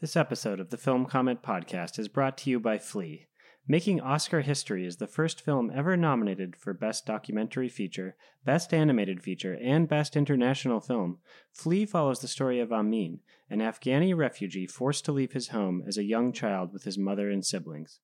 [0.00, 3.26] This episode of the Film Comment Podcast is brought to you by Flee.
[3.66, 8.14] Making Oscar history is the first film ever nominated for Best Documentary Feature,
[8.44, 11.18] Best Animated Feature, and Best International Film.
[11.50, 13.18] Flee follows the story of Amin,
[13.50, 17.28] an Afghani refugee forced to leave his home as a young child with his mother
[17.28, 17.98] and siblings.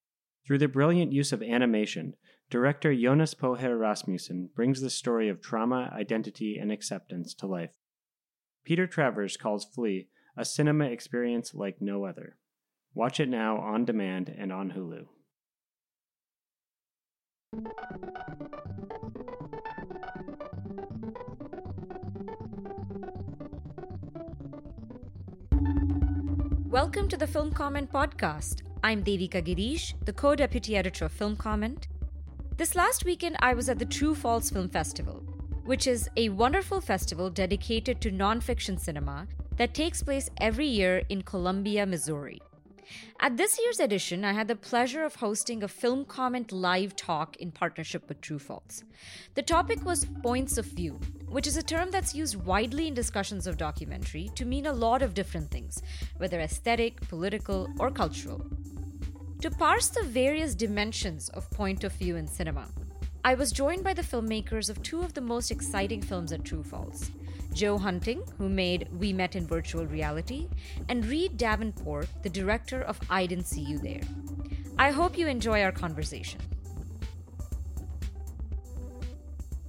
[0.44, 2.14] Through the brilliant use of animation,
[2.50, 7.76] director Jonas Poher Rasmussen brings the story of trauma, identity, and acceptance to life.
[8.64, 12.36] Peter Travers calls Flee a cinema experience like no other.
[12.92, 15.06] Watch it now on demand and on Hulu.
[26.68, 28.62] Welcome to the Film Comment Podcast.
[28.82, 31.86] I'm Devika Girish, the co deputy editor of Film Comment.
[32.56, 35.22] This last weekend, I was at the True False Film Festival,
[35.64, 41.22] which is a wonderful festival dedicated to nonfiction cinema that takes place every year in
[41.22, 42.40] Columbia, Missouri.
[43.20, 47.36] At this year's edition, I had the pleasure of hosting a film comment live talk
[47.36, 48.84] in partnership with True False.
[49.34, 53.46] The topic was points of view, which is a term that's used widely in discussions
[53.46, 55.82] of documentary to mean a lot of different things,
[56.18, 58.44] whether aesthetic, political, or cultural.
[59.40, 62.66] To parse the various dimensions of point of view in cinema,
[63.24, 66.62] I was joined by the filmmakers of two of the most exciting films at True
[66.62, 67.10] False
[67.54, 70.48] Joe Hunting, who made We Met in Virtual Reality,
[70.88, 74.00] and Reid Davenport, the director of I Didn't See You There.
[74.76, 76.40] I hope you enjoy our conversation.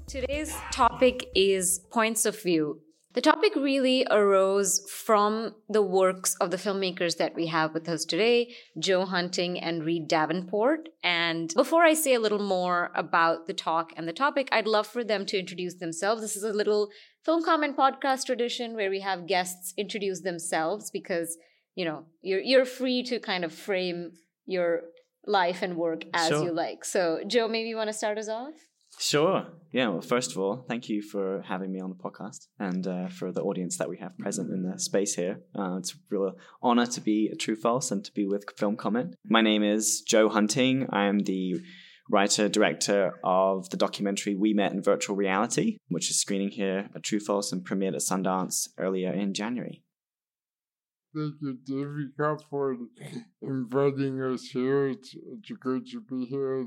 [0.07, 2.81] Today's topic is points of view.
[3.13, 8.03] The topic really arose from the works of the filmmakers that we have with us
[8.03, 10.89] today, Joe Hunting and Reid Davenport.
[11.03, 14.87] And before I say a little more about the talk and the topic, I'd love
[14.87, 16.21] for them to introduce themselves.
[16.21, 16.89] This is a little
[17.25, 21.37] film comment podcast tradition where we have guests introduce themselves because,
[21.73, 24.11] you know, you're you're free to kind of frame
[24.45, 24.81] your
[25.25, 26.43] life and work as sure.
[26.43, 26.85] you like.
[26.85, 28.53] So, Joe, maybe you want to start us off?
[28.97, 29.47] Sure.
[29.73, 29.89] Yeah.
[29.89, 33.31] Well, first of all, thank you for having me on the podcast and uh, for
[33.31, 35.41] the audience that we have present in the space here.
[35.57, 38.77] Uh, it's a real honor to be a True False and to be with Film
[38.77, 39.15] Comment.
[39.27, 40.87] My name is Joe Hunting.
[40.91, 41.55] I am the
[42.09, 47.03] writer director of the documentary We Met in Virtual Reality, which is screening here at
[47.03, 49.83] True False and premiered at Sundance earlier in January.
[51.15, 52.75] Thank you, Devika, for
[53.41, 54.89] inviting us here.
[54.89, 56.65] It's, it's great to be here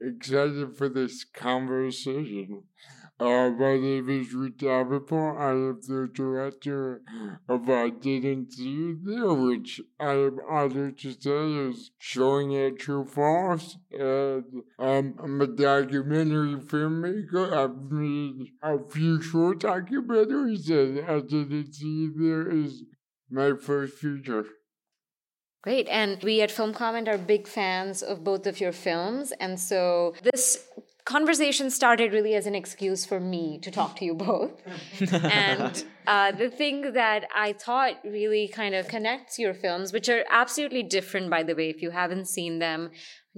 [0.00, 2.64] excited for this conversation.
[3.20, 5.38] Uh, my name is Reid Davenport.
[5.40, 7.02] I am the director
[7.48, 12.78] of I Didn't See You There, which I am honored to say is showing at
[12.78, 13.76] True False.
[13.90, 14.44] And
[14.78, 17.52] um, I'm a documentary filmmaker.
[17.52, 22.84] I've made a few short documentaries, and I Didn't See You There is
[23.28, 24.44] my first feature.
[25.62, 25.88] Great.
[25.88, 29.32] And we at Film Comment are big fans of both of your films.
[29.40, 30.64] And so this
[31.08, 34.60] conversation started really as an excuse for me to talk to you both.
[35.10, 40.22] and uh, the thing that I thought really kind of connects your films, which are
[40.28, 42.90] absolutely different, by the way, if you haven't seen them.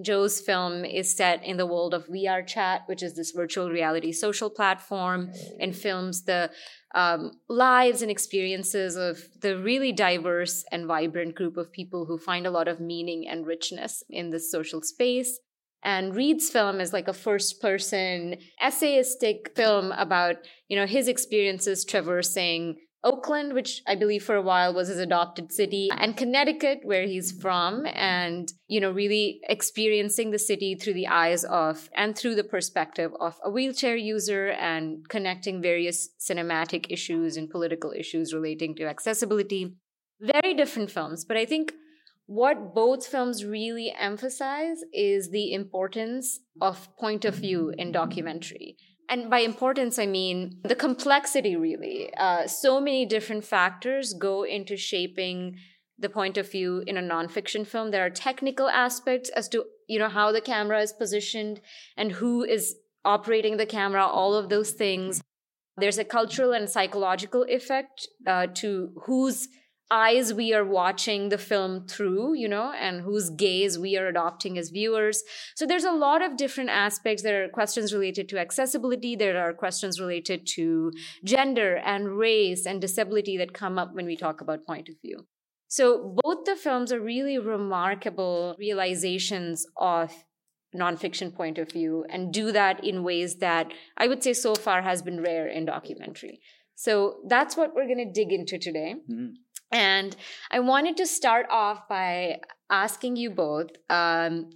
[0.03, 4.11] Joe's film is set in the world of VR Chat, which is this virtual reality
[4.11, 6.51] social platform, and films the
[6.97, 12.49] um, lives and experiences of the really diverse and vibrant group of people who find
[12.49, 15.39] a lot of meaning and richness in this social space.
[15.83, 20.37] And Reid's film is like a first person essayistic film about,
[20.69, 25.53] you know, his experiences traversing Oakland, which I believe for a while was his adopted
[25.53, 31.09] city, and Connecticut, where he's from, and, you know, really experiencing the city through the
[31.09, 37.39] eyes of and through the perspective of a wheelchair user and connecting various cinematic issues
[37.39, 39.77] and political issues relating to accessibility.
[40.21, 41.73] Very different films, but I think
[42.31, 48.77] what both films really emphasize is the importance of point of view in documentary
[49.11, 52.15] and by importance, I mean the complexity, really.
[52.15, 55.57] Uh, so many different factors go into shaping
[55.99, 57.91] the point of view in a nonfiction film.
[57.91, 61.61] There are technical aspects as to, you know, how the camera is positioned
[61.97, 65.21] and who is operating the camera, all of those things.
[65.77, 69.49] There's a cultural and psychological effect uh, to whose
[69.91, 74.57] eyes we are watching the film through, you know, and whose gaze we are adopting
[74.57, 75.23] as viewers.
[75.57, 77.23] So there's a lot of different aspects.
[77.23, 80.93] There are questions related to accessibility, there are questions related to
[81.25, 85.27] gender and race and disability that come up when we talk about point of view.
[85.69, 90.13] So both the films are really remarkable realizations of
[90.75, 94.83] nonfiction point of view and do that in ways that I would say so far
[94.83, 96.41] has been rare in documentary.
[96.75, 98.95] So that's what we're going to dig into today.
[99.11, 99.35] Mm-hmm.
[99.71, 100.17] And
[100.51, 102.41] I wanted to start off by
[102.71, 104.51] asking you both um,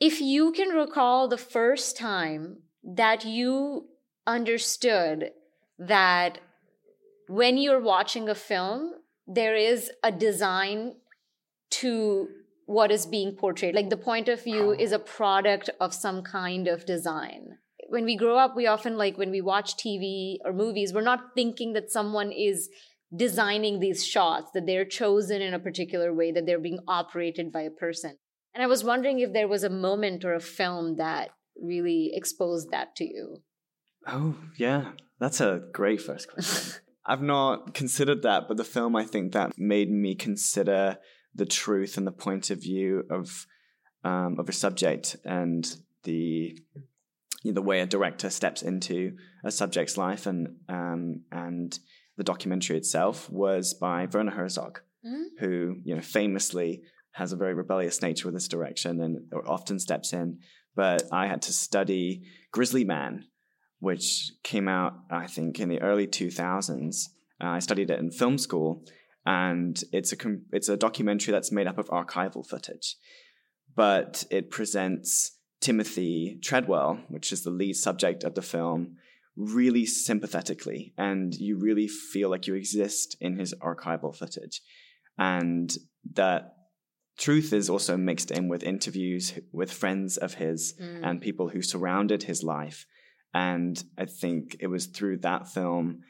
[0.00, 3.86] if you can recall the first time that you
[4.26, 5.30] understood
[5.78, 6.38] that
[7.28, 8.94] when you're watching a film,
[9.26, 10.96] there is a design
[11.70, 12.28] to
[12.66, 13.74] what is being portrayed.
[13.74, 17.58] Like the point of view is a product of some kind of design.
[17.88, 21.34] When we grow up, we often like when we watch TV or movies, we're not
[21.34, 22.68] thinking that someone is
[23.14, 27.62] designing these shots, that they're chosen in a particular way, that they're being operated by
[27.62, 28.16] a person.
[28.54, 31.30] And I was wondering if there was a moment or a film that
[31.60, 33.42] really exposed that to you.
[34.06, 34.92] Oh, yeah.
[35.18, 36.80] That's a great first question.
[37.06, 40.98] I've not considered that, but the film I think that made me consider
[41.34, 43.46] the truth and the point of view of
[44.04, 45.64] um, of a subject and
[46.02, 46.58] the
[47.42, 51.78] you know, the way a director steps into a subject's life and um, and
[52.16, 55.44] the documentary itself was by Werner Herzog, mm-hmm.
[55.44, 56.82] who you know famously
[57.12, 60.38] has a very rebellious nature with this direction and often steps in.
[60.74, 62.22] But I had to study
[62.52, 63.26] Grizzly Man,
[63.80, 67.10] which came out I think in the early two thousands.
[67.42, 68.84] Uh, I studied it in film school,
[69.26, 70.16] and it's a
[70.52, 72.96] it's a documentary that's made up of archival footage,
[73.74, 78.96] but it presents Timothy Treadwell, which is the lead subject of the film,
[79.36, 84.60] really sympathetically, and you really feel like you exist in his archival footage,
[85.18, 85.74] and
[86.14, 86.54] that
[87.18, 91.00] truth is also mixed in with interviews with friends of his mm.
[91.02, 92.86] and people who surrounded his life.
[93.34, 96.00] And I think it was through that film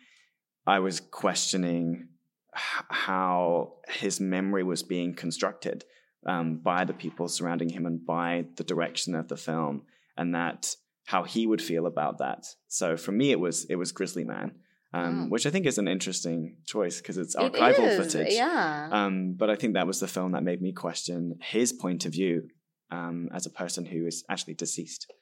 [0.67, 2.09] I was questioning
[2.53, 5.85] how his memory was being constructed
[6.27, 9.83] um, by the people surrounding him and by the direction of the film,
[10.17, 12.47] and that how he would feel about that.
[12.69, 14.53] So for me, it was it was Grizzly Man,
[14.93, 15.31] um, mm.
[15.31, 18.35] which I think is an interesting choice because it's archival it footage.
[18.35, 18.89] Yeah.
[18.91, 22.13] Um, but I think that was the film that made me question his point of
[22.13, 22.49] view
[22.91, 25.13] um, as a person who is actually deceased.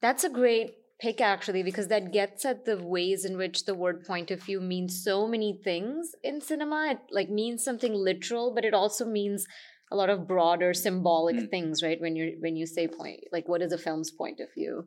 [0.00, 4.04] That's a great pick actually because that gets at the ways in which the word
[4.04, 8.64] point of view means so many things in cinema it like means something literal but
[8.64, 9.44] it also means
[9.90, 11.50] a lot of broader symbolic mm.
[11.50, 14.46] things right when you when you say point like what is a film's point of
[14.54, 14.84] view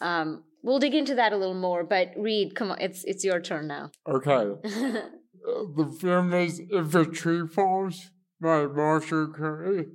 [0.00, 3.40] um, we'll dig into that a little more but reid come on it's it's your
[3.40, 4.32] turn now okay
[4.64, 8.10] uh, the film is if a tree falls
[8.40, 9.86] by marshall curry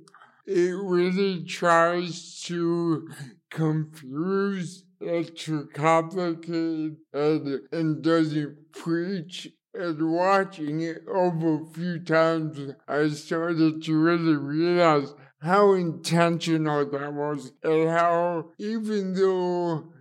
[0.46, 3.08] it really tries to
[3.50, 9.48] confuse and to complicate and, and doesn't preach.
[9.74, 17.12] And watching it over a few times, I started to really realize how intentional that
[17.12, 19.92] was, and how even though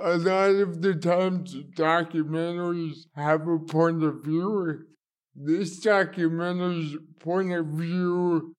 [0.00, 4.86] a lot of the times documentaries have a point of view,
[5.34, 8.54] this documentary's point of view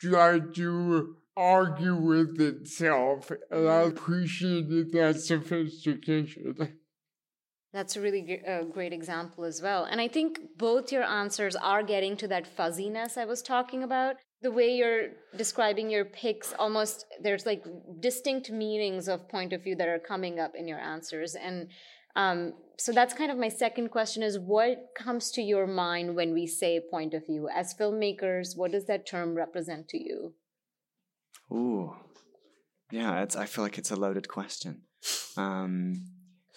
[0.00, 6.56] tried to argue with itself, and I appreciated that sophistication.
[7.72, 8.42] That's a really
[8.72, 9.84] great example as well.
[9.84, 14.16] And I think both your answers are getting to that fuzziness I was talking about.
[14.40, 17.64] The way you're describing your picks, almost there's like
[18.00, 21.34] distinct meanings of point of view that are coming up in your answers.
[21.34, 21.68] And
[22.14, 26.32] um, so that's kind of my second question is what comes to your mind when
[26.34, 27.48] we say point of view?
[27.52, 30.34] As filmmakers, what does that term represent to you?
[31.52, 31.96] Ooh,
[32.90, 33.22] yeah.
[33.22, 33.36] It's.
[33.36, 34.82] I feel like it's a loaded question.
[35.36, 36.04] Um,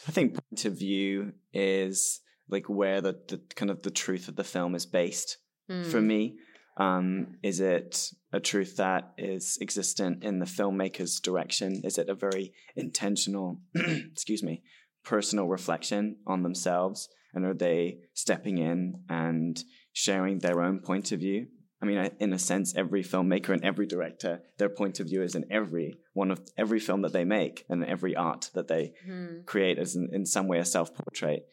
[0.07, 4.35] I think point of view is like where the, the kind of the truth of
[4.35, 5.37] the film is based.
[5.69, 5.85] Mm.
[5.85, 6.07] For hmm.
[6.07, 6.35] me,
[6.77, 11.81] um, is it a truth that is existent in the filmmaker's direction?
[11.83, 14.63] Is it a very intentional, excuse me,
[15.03, 17.09] personal reflection on themselves?
[17.33, 19.63] And are they stepping in and
[19.93, 21.47] sharing their own point of view
[21.81, 25.33] I mean, in a sense, every filmmaker and every director, their point of view is
[25.33, 29.43] in every one of every film that they make and every art that they mm.
[29.47, 31.47] create is in, in, some way a self portrait.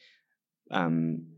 [0.71, 1.29] Um,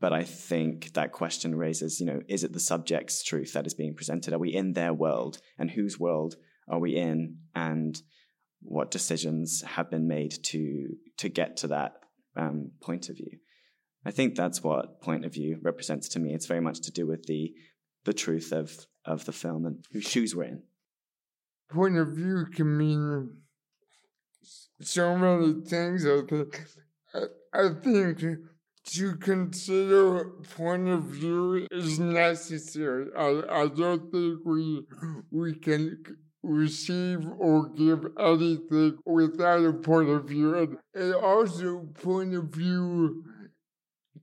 [0.00, 3.74] but I think that question raises, you know, is it the subject's truth that is
[3.74, 4.32] being presented?
[4.32, 6.36] Are we in their world, and whose world
[6.68, 8.00] are we in, and
[8.62, 10.88] what decisions have been made to
[11.18, 11.92] to get to that
[12.36, 13.38] um, point of view?
[14.04, 16.34] I think that's what point of view represents to me.
[16.34, 17.52] It's very much to do with the
[18.04, 20.62] the truth of, of the film and whose shoes we're in.
[21.70, 23.36] Point of view can mean
[24.80, 26.06] so many things.
[26.06, 26.64] I think,
[27.52, 28.38] I think
[28.84, 30.24] to consider
[30.56, 33.06] point of view is necessary.
[33.16, 34.82] I, I don't think we
[35.30, 36.02] we can
[36.42, 40.56] receive or give anything without a point of view.
[40.56, 43.24] And, and also point of view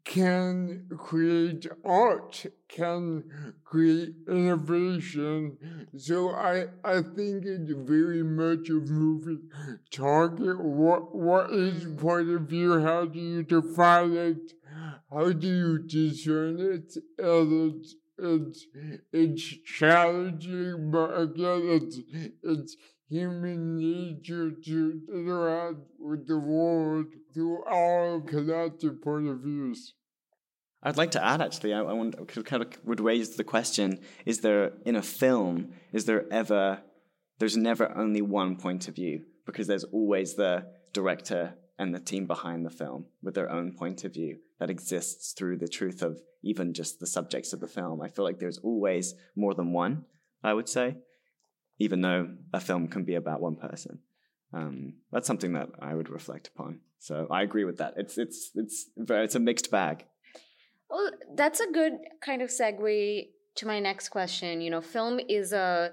[0.07, 3.23] can create art, can
[3.65, 5.57] create innovation.
[5.97, 9.49] So I, I think it's very much a moving
[9.91, 10.63] target.
[10.63, 12.81] What what is point of view?
[12.81, 14.53] How do you define it?
[15.11, 16.93] How do you discern it?
[17.17, 18.65] And it's it's
[19.11, 19.43] it's
[19.77, 21.99] challenging, but again, it's
[22.43, 22.77] it's
[23.09, 29.93] human nature to interact with the world through all collective point of views.
[30.83, 34.73] I'd like to add actually, I, I kind of would raise the question: Is there
[34.85, 35.73] in a film?
[35.91, 36.81] Is there ever?
[37.39, 42.25] There's never only one point of view because there's always the director and the team
[42.25, 46.19] behind the film with their own point of view that exists through the truth of
[46.43, 48.01] even just the subjects of the film.
[48.01, 50.05] I feel like there's always more than one.
[50.43, 50.97] I would say,
[51.79, 53.99] even though a film can be about one person.
[54.53, 56.79] Um, that's something that I would reflect upon.
[56.99, 57.95] So I agree with that.
[57.97, 60.05] It's it's it's very, it's a mixed bag.
[60.89, 64.61] Well, that's a good kind of segue to my next question.
[64.61, 65.91] You know, film is a,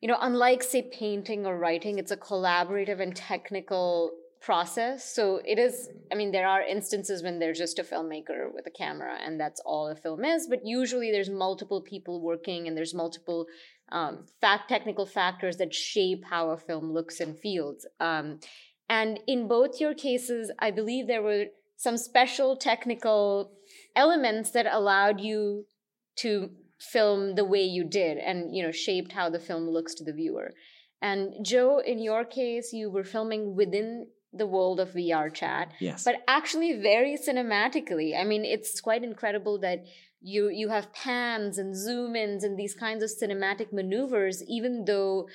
[0.00, 5.04] you know, unlike say painting or writing, it's a collaborative and technical process.
[5.14, 8.70] So it is, I mean, there are instances when there's just a filmmaker with a
[8.70, 12.94] camera and that's all a film is, but usually there's multiple people working and there's
[12.94, 13.46] multiple
[13.90, 17.86] um, fact technical factors that shape how a film looks and feels.
[18.00, 18.38] Um,
[18.88, 23.52] and in both your cases, I believe there were some special technical
[23.98, 25.66] elements that allowed you
[26.16, 30.04] to film the way you did and you know shaped how the film looks to
[30.04, 30.48] the viewer
[31.02, 36.04] and joe in your case you were filming within the world of vr chat Yes.
[36.04, 39.80] but actually very cinematically i mean it's quite incredible that
[40.20, 45.28] you you have pans and zoom ins and these kinds of cinematic maneuvers even though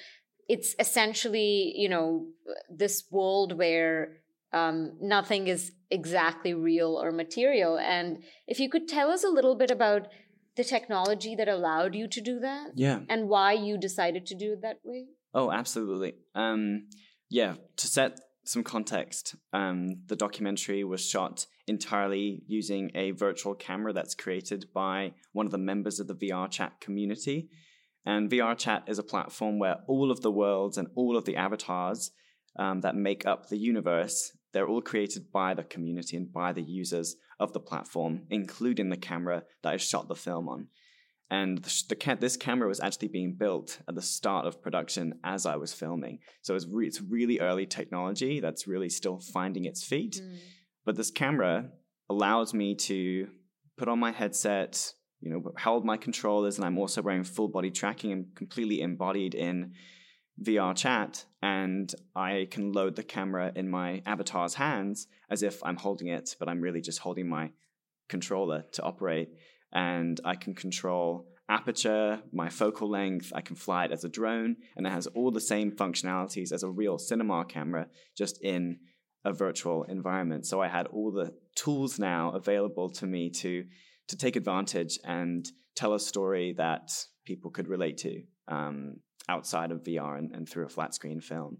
[0.48, 2.28] it's essentially you know
[2.70, 4.18] this world where
[4.54, 9.56] um, nothing is exactly real or material and if you could tell us a little
[9.56, 10.08] bit about
[10.56, 13.00] the technology that allowed you to do that yeah.
[13.10, 16.14] and why you decided to do it that way Oh, absolutely.
[16.36, 16.88] Um,
[17.30, 23.94] yeah, to set some context, um, the documentary was shot entirely using a virtual camera
[23.94, 27.50] that's created by one of the members of the VR chat community.
[28.06, 31.38] And VR chat is a platform where all of the worlds and all of the
[31.38, 32.12] avatars
[32.60, 36.62] um, that make up the universe, they're all created by the community and by the
[36.62, 40.68] users of the platform, including the camera that I shot the film on
[41.34, 45.48] and the, the this camera was actually being built at the start of production as
[45.48, 46.20] I was filming.
[46.44, 50.22] So it's, re- it's really early technology that's really still finding its feet.
[50.24, 50.38] Mm.
[50.86, 51.70] But this camera
[52.08, 53.30] allows me to
[53.78, 57.72] put on my headset, you know, hold my controllers, and I'm also wearing full body
[57.72, 59.74] tracking and completely embodied in
[60.42, 61.26] VR chat.
[61.42, 66.36] And I can load the camera in my avatar's hands as if I'm holding it,
[66.40, 67.52] but I'm really just holding my
[68.08, 69.30] controller to operate
[69.74, 74.56] and I can control aperture, my focal length, I can fly it as a drone,
[74.78, 78.80] and it has all the same functionalities as a real cinema camera, just in
[79.26, 80.46] a virtual environment.
[80.46, 83.66] So I had all the tools now available to me to
[84.10, 86.92] to take advantage and tell a story that
[87.26, 88.98] people could relate to um,
[89.30, 91.58] outside of VR and, and, through a flat screen film.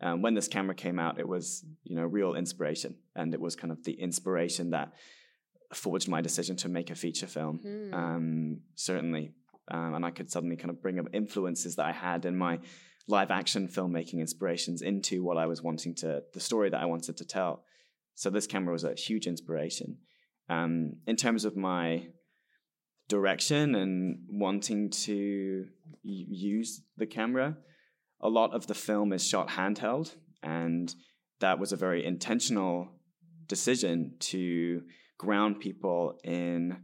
[0.00, 3.56] Um, when this camera came out, it was you know real inspiration, and it was
[3.56, 4.92] kind of the inspiration that
[5.74, 7.58] forged my decision to make a feature film.
[7.58, 7.94] Hmm.
[7.94, 9.32] Um, certainly,
[9.70, 12.58] um, and I could suddenly kind of bring up influences that I had in my
[13.08, 17.16] live action filmmaking inspirations into what I was wanting to, the story that I wanted
[17.16, 17.64] to tell.
[18.14, 19.98] So this camera was a huge inspiration.
[20.50, 22.08] Um, in terms of my
[23.08, 25.66] direction and wanting to
[26.02, 27.56] use the camera,
[28.20, 30.94] a lot of the film is shot handheld, and
[31.40, 32.88] that was a very intentional
[33.46, 34.82] decision to
[35.16, 36.78] ground people in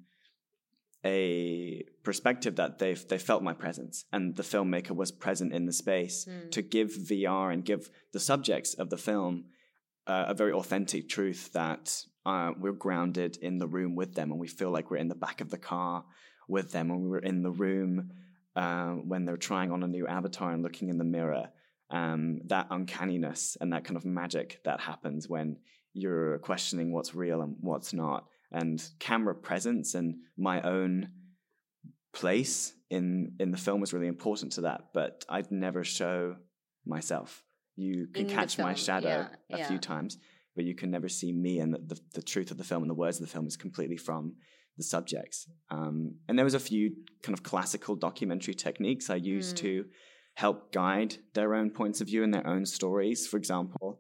[1.05, 5.73] a perspective that they they felt my presence and the filmmaker was present in the
[5.73, 6.51] space Mm.
[6.53, 9.45] to give VR and give the subjects of the film
[10.07, 14.41] uh, a very authentic truth that uh, we're grounded in the room with them and
[14.41, 16.05] we feel like we're in the back of the car
[16.49, 18.11] with them and we're in the room
[18.57, 21.49] uh, when they're trying on a new avatar and looking in the mirror.
[21.91, 25.59] Um, that uncanniness and that kind of magic that happens when
[25.93, 31.11] you're questioning what's real and what's not and camera presence and my own
[32.13, 36.35] place in in the film was really important to that but i'd never show
[36.87, 37.43] myself.
[37.77, 39.69] You can In catch my shadow yeah, a yeah.
[39.69, 40.19] few times
[40.57, 42.91] but you can never see me and the, the, the truth of the film and
[42.91, 44.35] the words of the film is completely from
[44.77, 46.93] the subjects um, and there was a few
[47.23, 49.61] kind of classical documentary techniques i used Mm.
[49.61, 49.85] to
[50.35, 53.99] help guide their own points of view and their own stories for example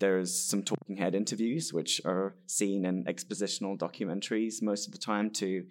[0.00, 5.28] There's some talking head interviews, which are seen in expositional documentaries most of the time
[5.40, 5.64] to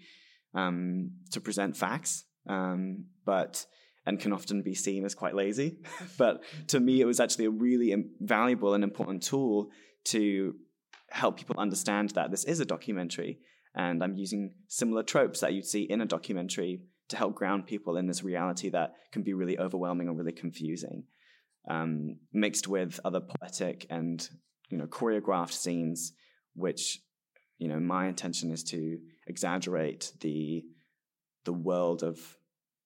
[0.53, 3.65] um, to present facts, um, but
[4.05, 5.69] and can often be seen as quite lazy.
[6.17, 6.33] but
[6.67, 9.69] to me, it was actually a really valuable and important tool
[10.07, 10.55] to
[11.09, 13.39] help people understand that this is a documentary,
[13.75, 17.97] and I'm using similar tropes that you'd see in a documentary to help ground people
[17.97, 21.03] in this reality that can be really overwhelming or really confusing
[21.67, 24.29] um, mixed with other poetic and
[24.69, 26.13] you know choreographed scenes,
[26.55, 26.99] which
[27.57, 28.97] you know my intention is to
[29.27, 30.63] exaggerate the
[31.45, 32.36] the world of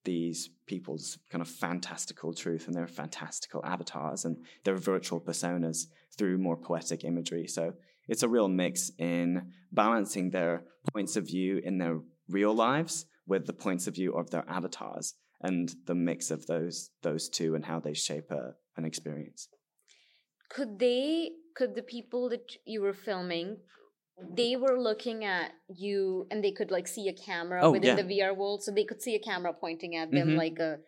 [0.03, 6.37] these people's kind of fantastical truth and their fantastical avatars and their virtual personas through
[6.37, 7.47] more poetic imagery.
[7.47, 7.73] So
[8.07, 13.45] it's a real mix in balancing their points of view in their real lives with
[13.45, 17.65] the points of view of their avatars and the mix of those those two and
[17.65, 19.47] how they shape a, an experience.
[20.49, 23.57] Could they, could the people that you were filming,
[24.35, 28.03] they were looking at you and they could like see a camera oh, within yeah.
[28.03, 30.37] the VR world, so they could see a camera pointing at them mm-hmm.
[30.37, 30.79] like a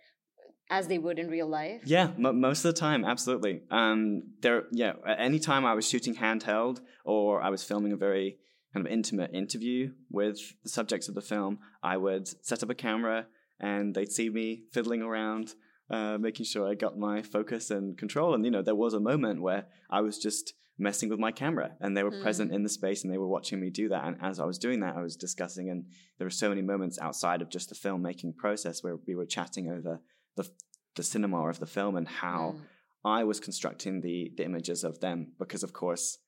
[0.70, 1.82] as they would in real life.
[1.86, 3.62] Yeah, m- most of the time, absolutely.
[3.70, 4.94] Um, there, yeah.
[5.06, 8.38] Anytime I was shooting handheld or I was filming a very
[8.74, 12.76] kind of intimate interview with the subjects of the film, I would set up a
[12.76, 13.28] camera
[13.60, 15.54] and they'd see me fiddling around
[15.90, 18.34] uh, making sure I got my focus and control.
[18.34, 21.72] And you know, there was a moment where I was just messing with my camera,
[21.80, 22.22] and they were mm.
[22.22, 24.06] present in the space, and they were watching me do that.
[24.06, 25.86] And as I was doing that, I was discussing, and
[26.18, 29.70] there were so many moments outside of just the filmmaking process where we were chatting
[29.70, 30.02] over
[30.36, 30.50] the
[30.96, 32.62] the cinema of the film and how mm.
[33.04, 36.20] I was constructing the the images of them, because of course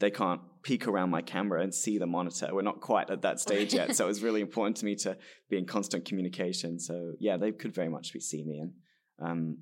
[0.00, 2.48] they can't peek around my camera and see the monitor.
[2.52, 3.94] We're not quite at that stage yet.
[3.94, 5.16] So it was really important to me to
[5.48, 6.80] be in constant communication.
[6.80, 8.58] So yeah, they could very much be see me.
[8.58, 8.72] And
[9.20, 9.58] um,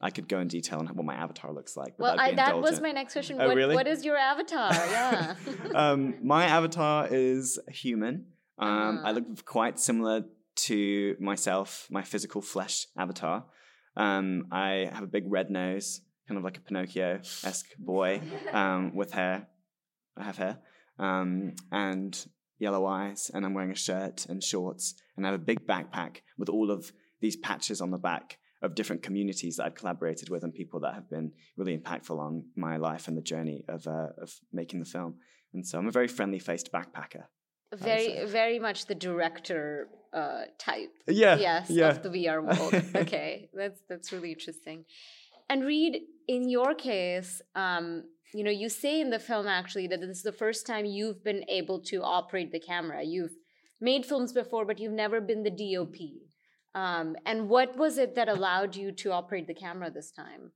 [0.00, 1.94] I could go in detail on what my avatar looks like.
[1.98, 3.40] Well, I, that was my next question.
[3.40, 3.74] Oh, what, really?
[3.74, 4.72] what is your avatar?
[4.72, 5.34] Yeah.
[5.74, 8.26] um, my avatar is human.
[8.58, 9.08] Um, uh-huh.
[9.08, 10.24] I look quite similar
[10.56, 13.44] to myself, my physical flesh avatar.
[13.96, 18.20] Um, I have a big red nose, kind of like a Pinocchio esque boy
[18.52, 19.46] um, with hair.
[20.16, 20.58] I have hair.
[20.98, 22.26] Um, and
[22.58, 26.18] yellow eyes, and I'm wearing a shirt and shorts, and I have a big backpack
[26.38, 30.42] with all of these patches on the back of different communities that I've collaborated with
[30.42, 34.08] and people that have been really impactful on my life and the journey of uh,
[34.20, 35.16] of making the film.
[35.52, 37.24] And so I'm a very friendly faced backpacker.
[37.74, 40.92] Very, very much the director uh, type.
[41.08, 41.36] Yeah.
[41.36, 41.68] Yes.
[41.68, 41.88] Yeah.
[41.88, 42.84] Of the VR world.
[42.96, 44.84] okay, that's that's really interesting.
[45.48, 50.00] And Reid, in your case, um, you know, you say in the film actually that
[50.00, 53.02] this is the first time you've been able to operate the camera.
[53.04, 53.34] You've
[53.80, 55.96] made films before, but you've never been the DOP.
[56.76, 60.52] Um, and what was it that allowed you to operate the camera this time?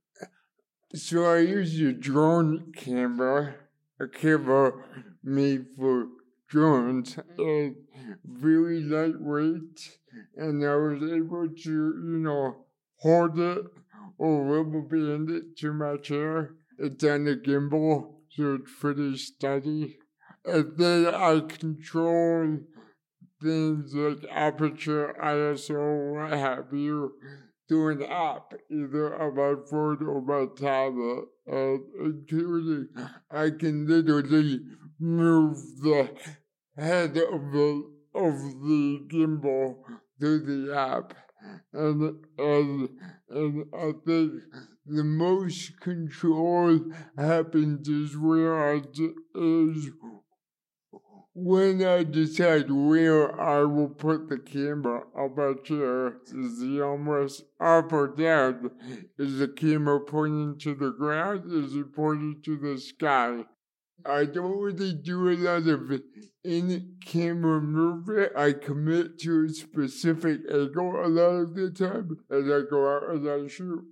[0.93, 3.55] So I used a drone camera,
[3.99, 4.73] a camera
[5.23, 6.09] made for
[6.47, 7.41] drones, mm-hmm.
[7.41, 7.75] and
[8.23, 9.97] very lightweight,
[10.37, 12.65] and I was able to, you know,
[12.97, 13.65] hold it
[14.19, 16.51] or rubber band it to my chair.
[16.77, 19.97] It's on a gimbal, so it's pretty steady.
[20.45, 22.59] And then I control
[23.41, 27.13] things like aperture, ISO, what have you,
[27.67, 31.25] through an app, either on my phone or my tablet.
[31.47, 32.89] And including,
[33.29, 34.59] I can literally
[34.99, 36.09] move the
[36.77, 39.77] head of the of the gimbal
[40.19, 41.13] through the app.
[41.73, 42.89] And, and,
[43.29, 44.33] and I think
[44.85, 46.79] the most control
[47.17, 48.81] happens is where I,
[49.35, 49.89] is
[51.33, 57.43] when I decide where I will put the camera on my chair, is the almost
[57.59, 58.71] up or down?
[59.17, 61.51] Is the camera pointing to the ground?
[61.51, 63.45] Is it pointing to the sky?
[64.05, 66.01] I don't really do a lot of
[66.43, 68.31] in camera movement.
[68.35, 73.11] I commit to a specific angle a lot of the time as I go out
[73.11, 73.85] and I shoot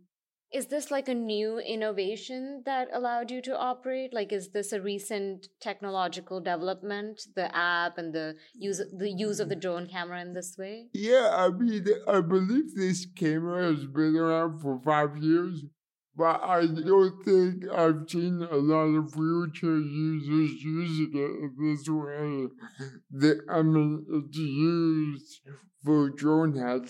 [0.51, 4.13] is this like a new innovation that allowed you to operate?
[4.13, 9.49] Like is this a recent technological development the app and the use the use of
[9.49, 10.87] the drone camera in this way?
[10.93, 15.63] Yeah i mean i believe this camera has been around for five years
[16.15, 21.87] but i don't think i've seen a lot of wheelchair users using it in this
[21.87, 22.47] way.
[23.11, 25.41] The, i mean it's used
[25.83, 26.85] for drone or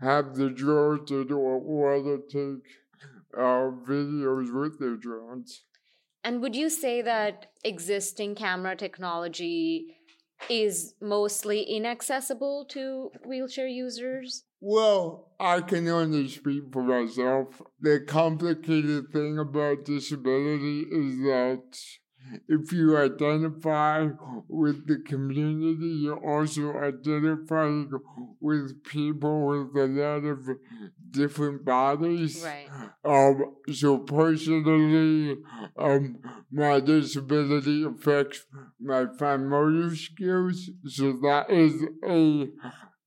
[0.00, 2.64] have the drones to do want to take
[3.36, 5.64] uh, videos with their drones.
[6.24, 9.96] And would you say that existing camera technology
[10.48, 14.44] is mostly inaccessible to wheelchair users?
[14.60, 17.60] Well, I can only speak for myself.
[17.80, 21.78] The complicated thing about disability is that
[22.48, 24.08] if you identify
[24.48, 27.90] with the community, you're also identifying
[28.40, 30.48] with people with a lot of
[31.10, 32.44] different bodies.
[32.44, 32.68] Right.
[33.04, 35.36] Um, so personally,
[35.76, 36.18] um,
[36.50, 38.46] my disability affects
[38.80, 42.48] my fine motor skills, so that is a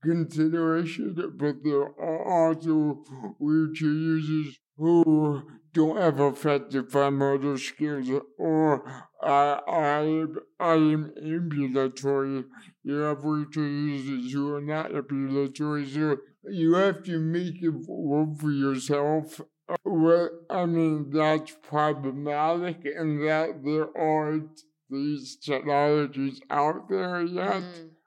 [0.03, 1.15] consideration.
[1.37, 3.03] But there are also
[3.39, 5.43] wheelchair users who
[5.75, 8.09] don't have affected fine motor skills,
[8.39, 8.87] or
[9.21, 10.25] I, I,
[10.59, 12.45] I am ambulatory.
[12.83, 16.17] You have wheelchair users who are not ambulatory, so
[16.49, 19.41] you have to make it work for yourself.
[19.83, 27.63] Well, I mean, that's problematic in that there aren't these technologies out there yet.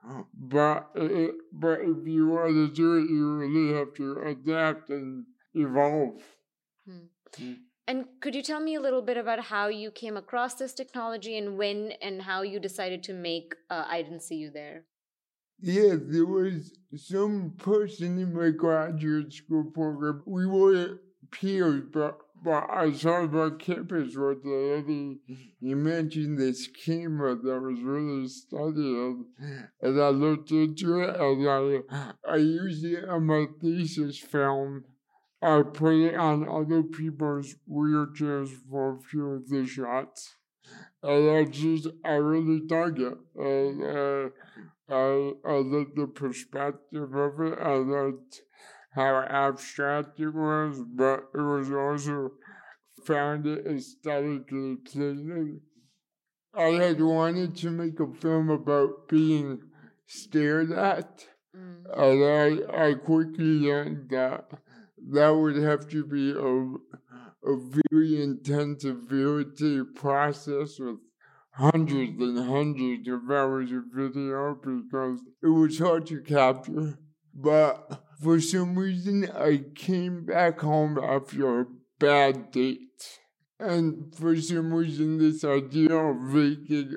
[0.06, 0.24] Mm.
[0.32, 5.26] But it, but if you want to do it, you really have to adapt and
[5.52, 6.22] evolve.
[7.86, 11.38] And could you tell me a little bit about how you came across this technology
[11.38, 14.84] and when and how you decided to make uh, I Didn't See You There?
[15.60, 20.22] Yeah, there was some person in my graduate school program.
[20.26, 25.18] We were peers, but but I saw on campus one day, and he,
[25.60, 29.24] he mentioned this camera that was really studying,
[29.82, 34.84] and I looked into it, and I I used it on my thesis film.
[35.40, 40.34] I put it on other people's wheelchairs for a few of the shots,
[41.02, 43.82] and I just I really dug it, and.
[43.82, 44.28] Uh,
[44.90, 47.58] I, I liked the perspective of it.
[47.58, 48.40] I liked
[48.92, 52.32] how abstract it was, but it was also
[53.04, 55.60] found it aesthetically pleasing.
[56.54, 59.60] I had wanted to make a film about being
[60.06, 61.84] stared at, Mm.
[61.96, 64.50] and I, I quickly learned that
[65.12, 67.56] that would have to be a, a
[67.90, 70.96] very intensive VOT process with
[71.52, 76.98] hundreds and hundreds of hours of video because it was hard to capture.
[77.34, 81.66] But for some reason, I came back home after a
[81.98, 83.18] bad date.
[83.60, 86.96] And for some reason, this idea of making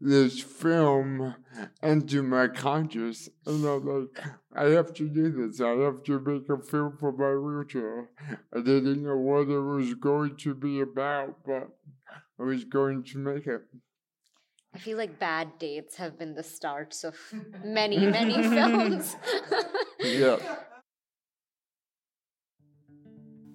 [0.00, 1.34] this film
[1.82, 5.60] into my conscious, and I'm like, I have to do this.
[5.60, 8.10] I have to make a film for my wheelchair.
[8.54, 11.68] I didn't know what it was going to be about, but
[12.38, 13.62] I was going to make it.
[14.74, 17.16] I feel like bad dates have been the starts of
[17.64, 19.16] many, many films.
[20.00, 20.36] Yeah.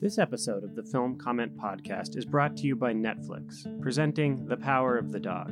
[0.01, 4.57] This episode of the Film Comment Podcast is brought to you by Netflix, presenting The
[4.57, 5.51] Power of the Dog.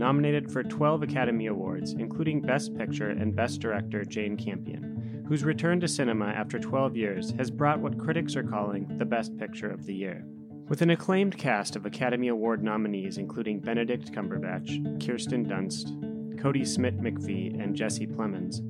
[0.00, 5.78] Nominated for 12 Academy Awards, including Best Picture and Best Director Jane Campion, whose return
[5.80, 9.84] to cinema after 12 years has brought what critics are calling the Best Picture of
[9.84, 10.24] the Year.
[10.70, 15.90] With an acclaimed cast of Academy Award nominees including Benedict Cumberbatch, Kirsten Dunst,
[16.36, 18.60] Kodi Smit-McPhee, and Jesse Plemons,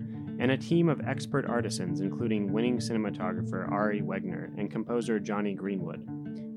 [0.41, 6.05] and a team of expert artisans including winning cinematographer Ari Wegner and composer Jonny Greenwood.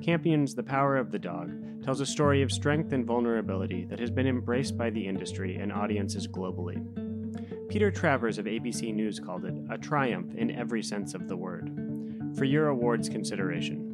[0.03, 1.51] Campion's The Power of the Dog
[1.83, 5.71] tells a story of strength and vulnerability that has been embraced by the industry and
[5.71, 6.81] audiences globally.
[7.69, 11.69] Peter Travers of ABC News called it a triumph in every sense of the word.
[12.37, 13.89] For your awards consideration,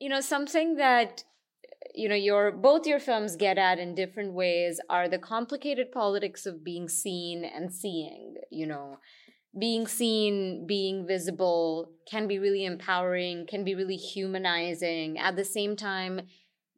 [0.00, 1.24] you know, something that
[1.94, 6.46] you know your both your films get at in different ways are the complicated politics
[6.46, 8.98] of being seen and seeing you know
[9.58, 15.76] being seen being visible can be really empowering can be really humanizing at the same
[15.76, 16.20] time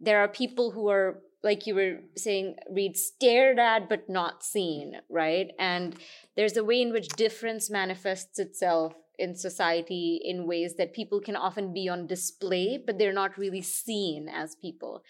[0.01, 4.95] there are people who are like you were saying Reid stared at but not seen
[5.11, 5.97] right and
[6.37, 11.37] there's a way in which difference manifests itself in society in ways that people can
[11.37, 15.03] often be on display, but they're not really seen as people.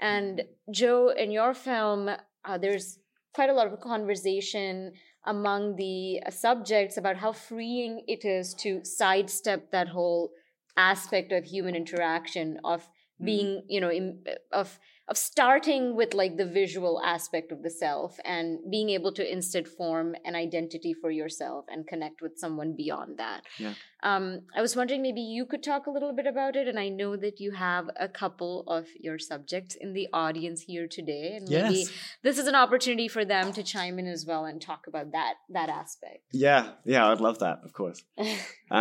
[0.00, 2.10] And Joe, in your film,
[2.44, 2.98] uh, there's
[3.34, 4.92] quite a lot of conversation
[5.24, 10.32] among the uh, subjects about how freeing it is to sidestep that whole
[10.76, 12.88] aspect of human interaction of
[13.22, 14.78] being you know im- of
[15.12, 19.66] of starting with like the visual aspect of the self and being able to instead
[19.80, 23.74] form an identity for yourself and connect with someone beyond that Yeah.
[24.10, 24.24] um,
[24.58, 27.12] i was wondering maybe you could talk a little bit about it and i know
[27.24, 31.80] that you have a couple of your subjects in the audience here today and maybe
[32.26, 35.34] this is an opportunity for them to chime in as well and talk about that
[35.58, 36.62] that aspect Yeah,
[36.94, 38.00] yeah, I'd love that, of course.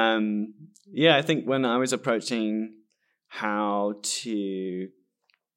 [0.02, 0.54] Um,
[1.04, 2.52] yeah, I think when I was approaching
[3.42, 4.88] how to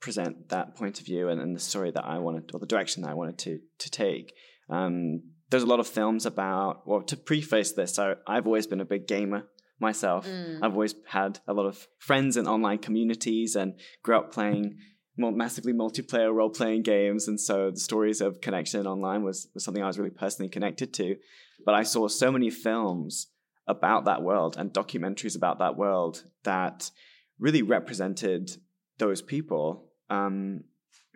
[0.05, 3.03] present that point of view and, and the story that I wanted, or the direction
[3.03, 4.35] that I wanted to to take.
[4.69, 6.87] Um, there's a lot of films about.
[6.87, 9.45] Well, to preface this, I, I've always been a big gamer
[9.81, 10.27] myself.
[10.27, 10.59] Mm.
[10.63, 14.77] I've always had a lot of friends in online communities and grew up playing
[15.17, 17.29] massively multiplayer role playing games.
[17.29, 20.93] And so the stories of connection online was, was something I was really personally connected
[20.95, 21.17] to.
[21.65, 23.29] But I saw so many films
[23.67, 26.91] about that world and documentaries about that world that
[27.39, 28.51] really represented
[28.99, 30.65] those people um,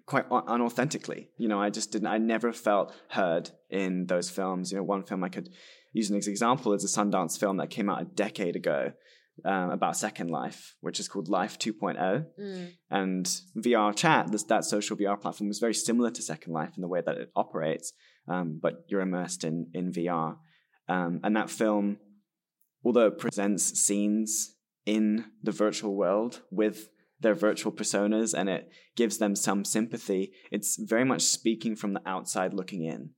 [0.06, 1.28] quite unauthentically.
[1.36, 4.72] You know, I just didn't, I never felt heard in those films.
[4.72, 5.50] You know, one film I could
[5.92, 8.92] use an example is a Sundance film that came out a decade ago
[9.44, 12.26] um, about Second Life, which is called Life 2.0.
[12.40, 12.72] Mm.
[12.90, 16.82] And VR chat, this, that social VR platform, is very similar to Second Life in
[16.82, 17.92] the way that it operates,
[18.28, 20.36] um, but you're immersed in, in VR.
[20.88, 21.98] Um, and that film,
[22.84, 24.54] although it presents scenes
[24.86, 26.88] in the virtual world with
[27.20, 32.02] their virtual personas and it gives them some sympathy, it's very much speaking from the
[32.06, 33.10] outside looking in.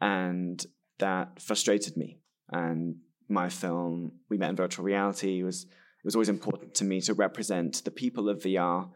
[0.00, 0.64] And
[0.98, 2.20] that frustrated me.
[2.50, 2.96] And
[3.28, 7.14] my film, We Met in Virtual Reality, was it was always important to me to
[7.14, 8.90] represent the people of VR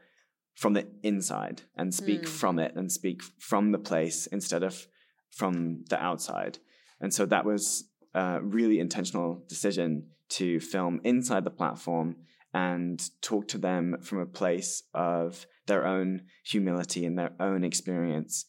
[0.54, 2.28] from the inside and speak Mm.
[2.28, 4.86] from it and speak from the place instead of
[5.30, 6.58] from the outside.
[7.00, 12.16] And so that was a really intentional decision to film inside the platform
[12.54, 18.46] and talk to them from a place of their own humility and their own experience,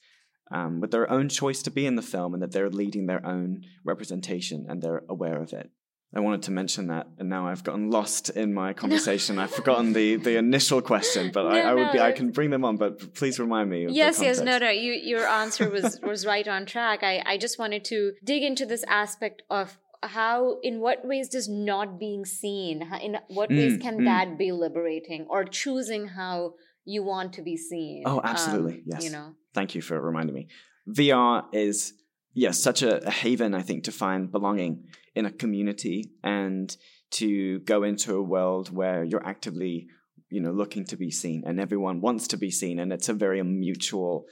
[0.52, 3.26] um, with their own choice to be in the film, and that they're leading their
[3.26, 5.70] own representation and they're aware of it.
[6.16, 9.38] I wanted to mention that, and now I've gotten lost in my conversation.
[9.38, 12.32] I've forgotten the, the initial question, but I, No, I would no, be I can
[12.32, 12.78] bring them on.
[12.78, 13.86] But please remind me.
[13.86, 17.38] Of yes yes no no you, your answer was was right on track i i
[17.38, 22.24] just wanted to dig into this aspect of how in what ways does not being
[22.26, 24.06] seen in what ways Mm, can mm.
[24.06, 26.54] that be liberating or choosing how
[26.86, 29.04] you want to be seen Oh, absolutely, Um, yes.
[29.04, 30.48] you know Thank you for reminding me.
[30.88, 31.94] VR is
[32.34, 34.86] yes such a, a haven I think to find belonging
[35.16, 36.76] in a community and
[37.12, 39.88] to go into a world where you're actively
[40.30, 43.14] you know looking to be seen and everyone wants to be seen and it's a
[43.14, 44.26] very mutual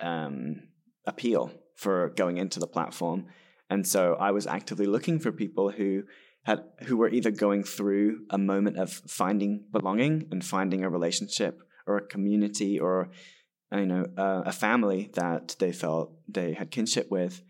[0.00, 0.68] um,
[1.06, 3.26] appeal for going into the platform
[3.72, 6.02] and so I was actively looking for people who
[6.42, 11.54] had who were either going through a moment of finding belonging and finding a relationship
[11.86, 13.10] or a community or
[13.72, 17.42] you know uh, a family that they felt they had kinship with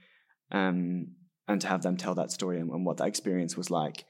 [0.53, 1.09] um,
[1.49, 4.05] and to have them tell that story and, and what that experience was like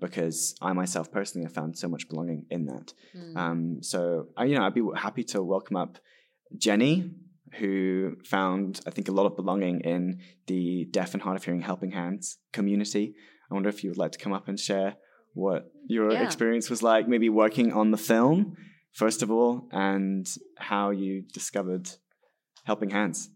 [0.00, 2.92] because I myself personally have found so much belonging in that.
[3.16, 3.36] Mm.
[3.36, 5.98] Um, so I, you know, I'd be happy to welcome up
[6.56, 7.10] Jenny,
[7.58, 11.60] who found I think a lot of belonging in the deaf and hard of hearing
[11.60, 13.14] helping hands community.
[13.50, 14.96] I wonder if you would like to come up and share
[15.34, 16.22] what your Yeah.
[16.24, 18.56] experience was like, maybe working on the film
[18.92, 21.88] first of all, and how you discovered
[22.64, 23.30] helping hands.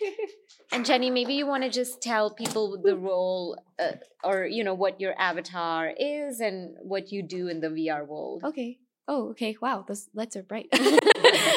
[0.72, 3.92] and jenny maybe you want to just tell people the role uh,
[4.24, 8.42] or you know what your avatar is and what you do in the vr world
[8.44, 8.78] Okay.
[9.08, 9.56] Oh, okay.
[9.60, 10.68] Wow, those lights are bright.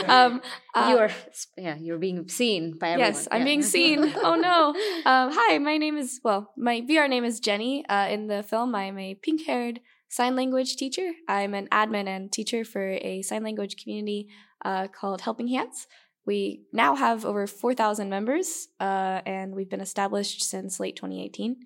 [0.09, 0.41] um,
[0.75, 1.09] uh, you're
[1.57, 3.45] yeah you're being seen by everyone Yes, I'm Yeah.
[3.45, 4.13] being seen.
[4.23, 4.69] oh no.
[5.09, 7.85] Um, hi, my name is well, my VR name is Jenny.
[7.87, 11.11] Uh, in the film, I am a pink-haired sign language teacher.
[11.27, 14.27] I'm an admin and teacher for a sign language community
[14.63, 15.87] uh, called Helping Hands.
[16.25, 21.57] We now have over 4,000 members, uh, and we've been established since late 2018.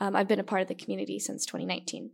[0.00, 2.10] Um, I've been a part of the community since 2019.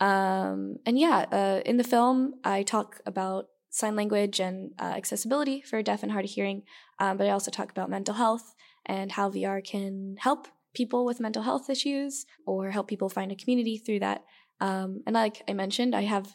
[0.00, 5.60] Um, and yeah, uh, in the film, I talk about sign language and uh, accessibility
[5.62, 6.62] for deaf and hard of hearing,
[6.98, 8.54] um, but I also talk about mental health
[8.86, 13.36] and how VR can help people with mental health issues or help people find a
[13.36, 14.24] community through that.
[14.60, 16.34] Um, and like I mentioned, I have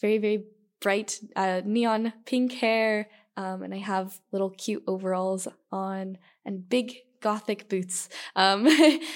[0.00, 0.44] very, very
[0.80, 6.94] bright uh, neon pink hair, um, and I have little cute overalls on and big
[7.20, 8.08] gothic boots.
[8.36, 8.68] Um,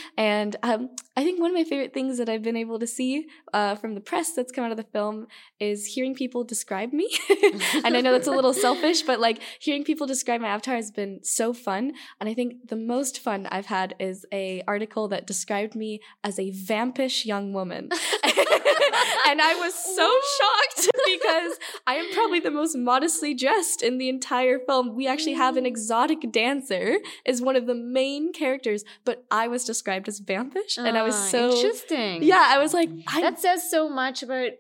[0.16, 3.26] and um, I think one of my favorite things that I've been able to see
[3.52, 5.26] uh, from the press that's come out of the film
[5.58, 7.10] is hearing people describe me.
[7.84, 10.92] and I know that's a little selfish, but like hearing people describe my avatar has
[10.92, 11.90] been so fun.
[12.20, 16.38] And I think the most fun I've had is a article that described me as
[16.38, 17.88] a vampish young woman.
[19.28, 24.08] and I was so shocked because I am probably the most modestly dressed in the
[24.08, 24.94] entire film.
[24.94, 29.64] We actually have an exotic dancer as one of the main characters, but I was
[29.64, 32.46] described as vampish, and I was Ah, so interesting yeah.
[32.48, 34.52] I was like, I that says so much about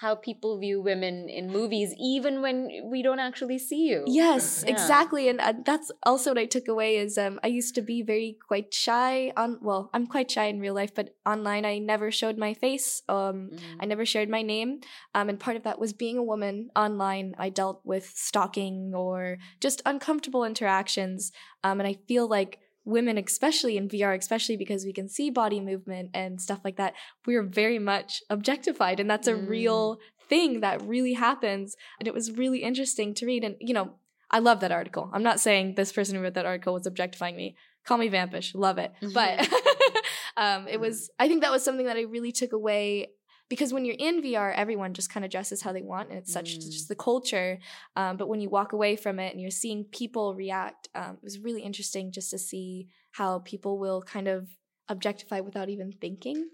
[0.00, 4.04] how people view women in movies, even when we don't actually see you.
[4.06, 4.72] Yes, Yeah.
[4.72, 6.96] exactly, and uh, that's also what I took away.
[6.96, 9.58] Is um, I used to be very quite shy on.
[9.60, 13.02] Well, I'm quite shy in real life, but online I never showed my face.
[13.06, 13.76] Um, Mhm.
[13.80, 14.80] I never shared my name.
[15.14, 17.34] Um, and part of that was being a woman online.
[17.36, 21.32] I dealt with stalking or just uncomfortable interactions.
[21.62, 25.60] Um, and I feel like women, especially in VR, especially because we can see body
[25.60, 26.94] movement and stuff like that,
[27.26, 28.98] we're very much objectified.
[29.00, 29.48] And that's a Mm.
[29.48, 31.76] real thing that really happens.
[31.98, 33.44] And it was really interesting to read.
[33.44, 33.94] And, you know,
[34.30, 35.10] I love that article.
[35.12, 37.54] I'm not saying this person who wrote that article was objectifying me.
[37.84, 38.54] Call me vampish.
[38.54, 38.92] Love it.
[39.12, 39.46] But
[40.36, 43.08] um, it was, I think that was something that I really took away
[43.48, 46.32] because when you're in VR, everyone just kind of dresses how they want, and it's
[46.32, 46.70] such Mm.
[46.72, 47.58] just the culture.
[47.96, 51.22] Um, but when you walk away from it and you're seeing people react, um, it
[51.22, 54.48] was really interesting just to see how people will kind of
[54.88, 56.48] objectify without even thinking.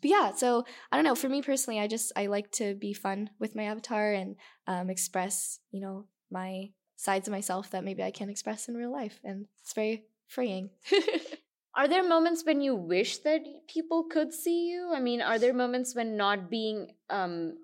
[0.00, 1.14] But yeah, so I don't know.
[1.14, 4.90] For me personally, I just I like to be fun with my avatar and um,
[4.90, 9.20] express, you know, my sides of myself that maybe I can't express in real life,
[9.22, 10.70] and it's very freeing.
[11.74, 14.92] Are there moments when you wish that people could see you?
[14.94, 17.58] I mean, are there moments when not being um,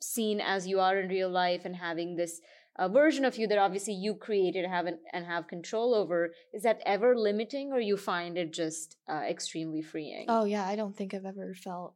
[0.00, 2.40] seen as you are in real life and having this
[2.76, 6.62] uh, version of you that obviously you created have an, and have control over is
[6.62, 10.26] that ever limiting, or you find it just uh, extremely freeing?
[10.28, 11.94] Oh yeah, I don't think I've ever felt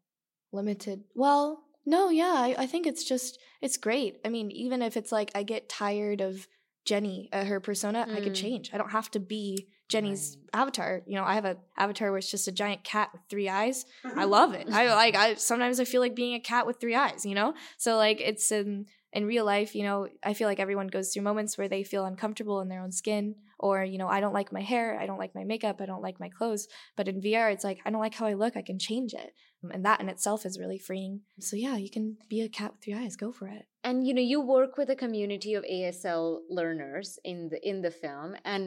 [0.53, 1.05] limited.
[1.15, 4.21] Well, no, yeah, I, I think it's just it's great.
[4.25, 6.47] I mean, even if it's like I get tired of
[6.85, 8.37] Jenny, uh, her persona, I could Mm.
[8.37, 8.71] change.
[8.73, 11.03] I don't have to be Jenny's avatar.
[11.07, 13.85] You know, I have a avatar where it's just a giant cat with three eyes.
[14.05, 14.31] I mm-hmm.
[14.31, 14.69] love it.
[14.71, 15.15] I like.
[15.15, 17.25] I sometimes I feel like being a cat with three eyes.
[17.25, 19.75] You know, so like it's in in real life.
[19.75, 22.83] You know, I feel like everyone goes through moments where they feel uncomfortable in their
[22.85, 25.81] own skin, or you know, I don't like my hair, I don't like my makeup,
[25.81, 26.69] I don't like my clothes.
[26.97, 28.57] But in VR, it's like I don't like how I look.
[28.57, 29.31] I can change it,
[29.75, 31.23] and that in itself is really freeing.
[31.41, 33.17] So yeah, you can be a cat with three eyes.
[33.17, 33.65] Go for it.
[33.83, 37.91] and you know you work with a community of ASL learners in the in the
[38.05, 38.65] film and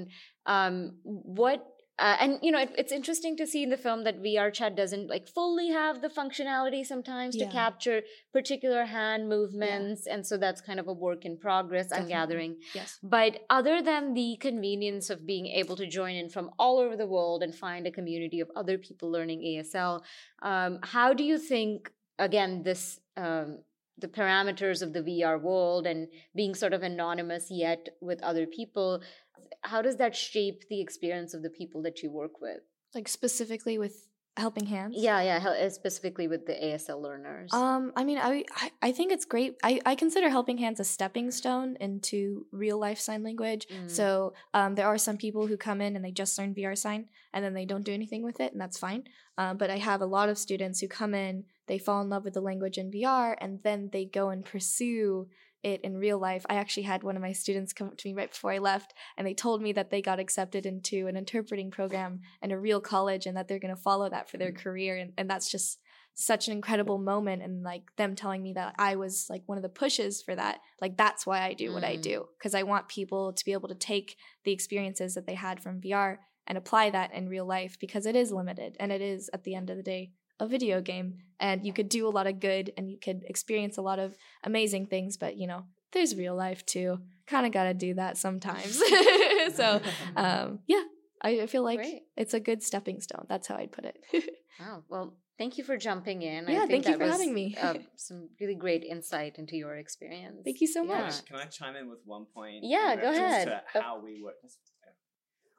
[0.56, 0.74] um
[1.40, 1.60] what
[2.00, 5.08] uh, and you know it, it's interesting to see in the film that VRChat doesn't
[5.10, 7.46] like fully have the functionality sometimes Yeah.
[7.46, 8.02] to capture
[8.34, 12.98] particular hand movements and so that's kind of a work in progress I'm gathering Yes.
[13.04, 17.08] but other than the convenience of being able to join in from all over the
[17.08, 20.02] world and find a community of other people learning ASL,
[20.42, 23.60] um, how do you think, again, this um,
[23.98, 29.02] the parameters of the VR world and being sort of anonymous yet with other people,
[29.62, 32.60] how does that shape the experience of the people that you work with?
[32.94, 34.96] Like specifically with helping hands.
[34.98, 37.52] Yeah, yeah, uh, specifically with the ASL learners.
[37.54, 39.58] Um, I mean, I, I I think it's great.
[39.64, 43.68] I, I consider Helping Hands a stepping stone into real life sign language.
[43.68, 43.90] Mm.
[43.90, 47.10] So um, there are some people who come in and they just learn VR sign
[47.34, 49.04] and then they don't do anything with it, and that's fine.
[49.38, 52.24] Um, but I have a lot of students who come in, they fall in love
[52.24, 55.28] with the language in VR, and then they go and pursue
[55.64, 56.46] it in real life.
[56.50, 58.94] I actually had one of my students come up to me right before I left,
[59.18, 62.80] and they told me that they got accepted into an interpreting program in a real
[62.80, 64.98] college and that they're going to follow that for their career.
[64.98, 65.80] And, and that's just
[66.16, 67.42] such an incredible moment.
[67.44, 70.60] And like them telling me that I was like one of the pushes for that.
[70.82, 72.02] Like, that's why I do what I Mm.
[72.02, 75.62] do, because I want people to be able to take the experiences that they had
[75.62, 76.18] from VR
[76.48, 79.56] and apply that in real life because it is limited and it is, at the
[79.56, 82.72] end of the day, a video game and you could do a lot of good
[82.78, 86.66] and you could experience a lot of amazing things but you know there's real life
[86.66, 88.82] too kind of got to do that sometimes
[89.56, 89.82] so
[90.16, 90.84] um yeah
[91.22, 92.04] I, I feel like Great.
[92.16, 93.98] it's a good stepping stone that's how i'd put it
[94.60, 94.84] Wow.
[94.90, 96.46] Well, thank you for jumping in.
[96.50, 97.56] I Yeah, think thank you that for was, having me.
[97.62, 100.42] uh, some really great insight into your experience.
[100.44, 101.04] Thank you so Yeah.
[101.04, 101.24] much.
[101.26, 102.66] Can I chime in with one point?
[102.66, 103.48] Yeah, go ahead.
[103.48, 104.36] To how we work.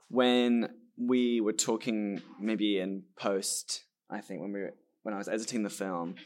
[0.08, 5.28] When we were talking, maybe in post, I think when we were, when I was
[5.28, 6.16] editing the film,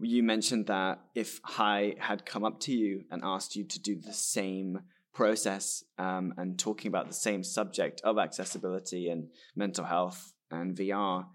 [0.00, 4.00] you mentioned that if Hai had come up to you and asked you to do
[4.00, 4.80] the same
[5.14, 11.26] process um, and talking about the same subject of accessibility and mental health and VR,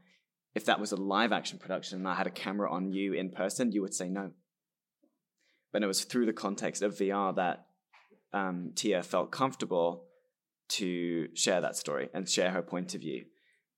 [0.56, 3.30] if that was a live action production and I had a camera on you in
[3.30, 4.32] person, you would say no.
[5.72, 7.68] But it was through the context of VR that
[8.34, 10.06] um, Tia felt comfortable
[10.70, 13.26] to share that story and share her point of view.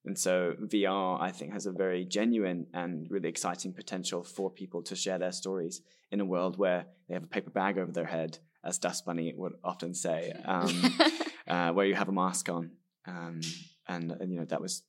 [0.06, 4.82] And so VR, I think, has a very genuine and really exciting potential for people
[4.84, 5.82] to share their stories
[6.12, 9.34] in a world where they have a paper bag over their head, as Dust Bunny
[9.36, 10.96] would often say, um,
[11.48, 12.72] uh, where you have a mask on.
[13.06, 13.42] Um,
[13.88, 14.84] and, and, you know, that was,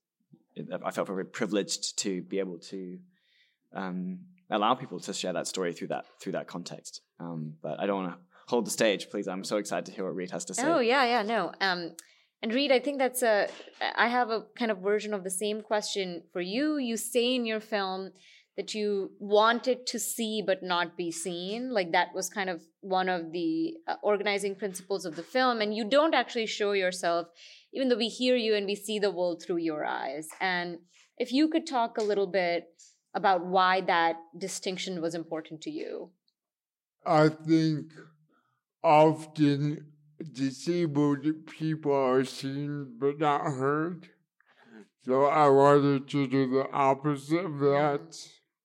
[0.85, 2.99] I felt very privileged to be able to
[3.75, 4.21] um,
[4.51, 7.03] allow people to share that story through that through that context.
[7.19, 9.29] Um, but I don't want to hold the stage, please.
[9.29, 10.65] I'm so excited to hear what Reid has to say.
[10.65, 11.53] Oh yeah, yeah, no.
[12.43, 13.49] And Reid, I think that's a.
[13.97, 16.79] I have a kind of version of the same question for you.
[16.79, 18.13] You say in your film
[18.57, 21.73] that you wanted to see but not be seen.
[21.73, 25.61] Like that was kind of one of the uh, organizing principles of the film.
[25.61, 27.29] And you don't actually show yourself,
[27.73, 30.29] even though we hear you and we see the world through your eyes.
[30.41, 30.79] And
[31.17, 32.69] if you could talk a little bit
[33.15, 36.11] about why that distinction was important to you.
[37.05, 37.87] I think
[38.83, 39.90] often
[40.33, 44.09] disabled people are seen but not heard.
[45.05, 48.17] So I wanted to do the opposite of that.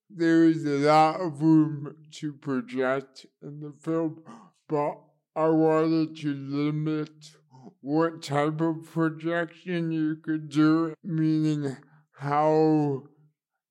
[0.09, 4.21] There is a lot of room to project in the film,
[4.67, 4.99] but
[5.35, 7.09] I wanted to limit
[7.81, 11.77] what type of projection you could do, meaning
[12.13, 13.03] how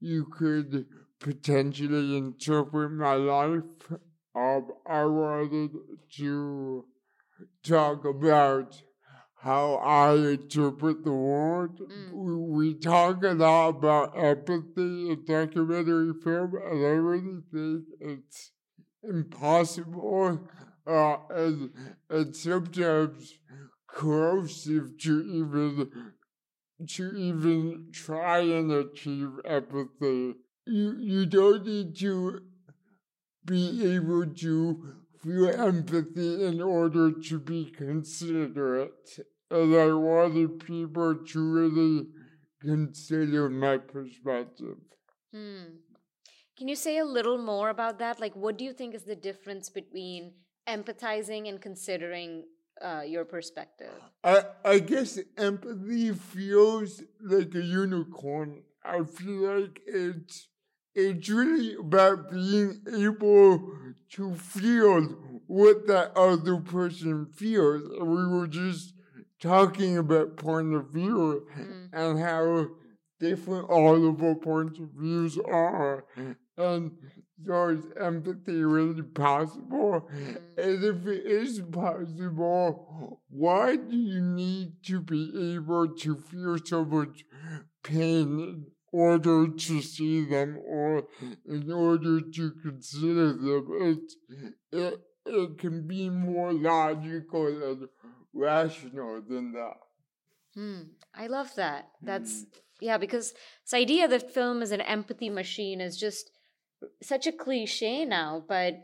[0.00, 0.86] you could
[1.20, 3.62] potentially interpret my life.
[4.34, 5.70] Um, I wanted
[6.16, 6.84] to
[7.64, 8.82] talk about
[9.36, 11.78] how I interpret the world.
[11.78, 12.48] Mm.
[12.48, 18.52] We talk a lot about empathy in documentary film, and I really think it's
[19.02, 20.48] impossible
[20.86, 21.70] uh, and,
[22.08, 23.34] and sometimes
[23.86, 25.90] corrosive to even
[26.88, 30.34] to even try and achieve empathy.
[30.66, 32.40] You you don't need to
[33.44, 39.18] be able to feel empathy in order to be considerate.
[39.50, 42.08] And I wanted people to really
[42.60, 44.76] consider my perspective.
[45.32, 45.78] Hmm.
[46.56, 48.20] Can you say a little more about that?
[48.20, 50.32] Like, what do you think is the difference between
[50.68, 52.44] empathizing and considering
[52.80, 53.92] uh, your perspective?
[54.22, 58.62] I, I guess empathy feels like a unicorn.
[58.84, 60.48] I feel like it's
[60.94, 63.72] it's really about being able
[64.12, 65.02] to feel
[65.46, 67.82] what that other person feels.
[68.00, 68.94] We were just
[69.40, 71.88] talking about point of view Mm.
[71.92, 72.68] and how
[73.20, 76.04] different all of our points of views are.
[76.56, 76.92] And
[77.44, 80.08] so is empathy really possible?
[80.12, 80.36] Mm.
[80.56, 86.84] And if it is possible, why do you need to be able to feel so
[86.84, 87.24] much
[87.82, 91.04] pain in order to see them or
[91.46, 93.66] in order to consider them?
[93.90, 94.12] It,
[94.72, 97.88] it, it can be more logical and
[98.32, 99.78] rational than that.
[100.54, 100.80] Hmm.
[101.14, 101.88] I love that.
[102.02, 102.44] That's
[102.80, 103.32] yeah, because
[103.64, 106.30] this idea that film is an empathy machine is just
[107.02, 108.74] such a cliche now, but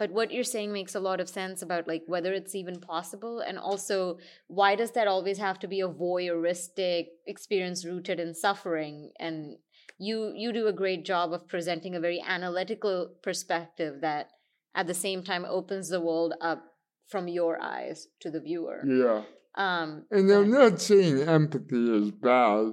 [0.00, 3.40] but what you're saying makes a lot of sense about like whether it's even possible
[3.40, 9.10] and also why does that always have to be a voyeuristic experience rooted in suffering
[9.20, 9.56] and
[9.98, 14.30] you you do a great job of presenting a very analytical perspective that
[14.74, 16.64] at the same time opens the world up
[17.08, 19.22] from your eyes to the viewer Yeah.
[19.66, 22.72] um And I'm not saying empathy is bad,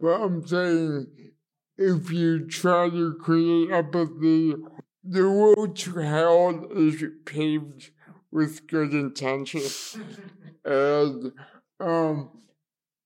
[0.00, 1.06] but I'm saying
[1.78, 2.30] if you
[2.62, 4.54] try to create empathy,
[5.10, 7.90] the road to hell is paved
[8.30, 9.96] with good intentions.
[10.64, 11.32] and
[11.80, 12.30] um,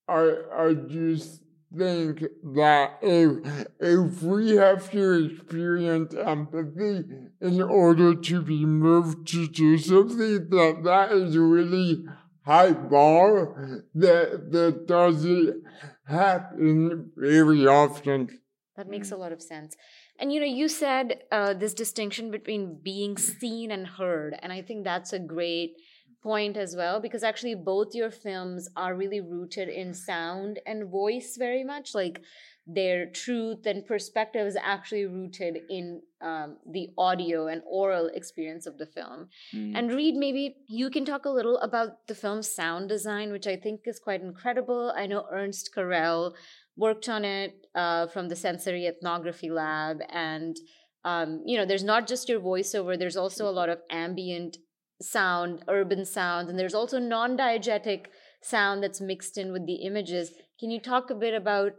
[0.09, 1.43] I I just
[1.77, 2.23] think
[2.55, 7.05] that if if we have to experience empathy
[7.41, 12.05] in order to be moved to do something, that that is really
[12.45, 15.63] high bar that that doesn't
[16.07, 18.41] happen very often.
[18.77, 19.77] That makes a lot of sense.
[20.19, 24.63] And you know, you said uh, this distinction between being seen and heard, and I
[24.63, 25.77] think that's a great
[26.23, 31.37] point as well because actually both your films are really rooted in sound and voice
[31.37, 32.23] very much like
[32.65, 38.79] their truth and perspective is actually rooted in um, the audio and oral experience of
[38.79, 39.77] the film Mm.
[39.77, 43.57] and Reid, maybe you can talk a little about the film's sound design, which I
[43.57, 44.93] think is quite incredible.
[44.97, 46.35] I know Ernst Karel
[46.77, 50.57] worked on it uh, from the Sensory Ethnography Lab, and
[51.05, 52.99] um, you know, there's not just your voiceover.
[52.99, 54.57] There's also a lot of ambient
[55.03, 58.07] sound, urban sound and there's also non-diegetic
[58.41, 60.33] sound that's mixed in with the images.
[60.59, 61.73] Can you talk a bit about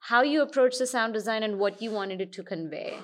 [0.00, 2.98] how you approach the sound design and what you wanted it to convey?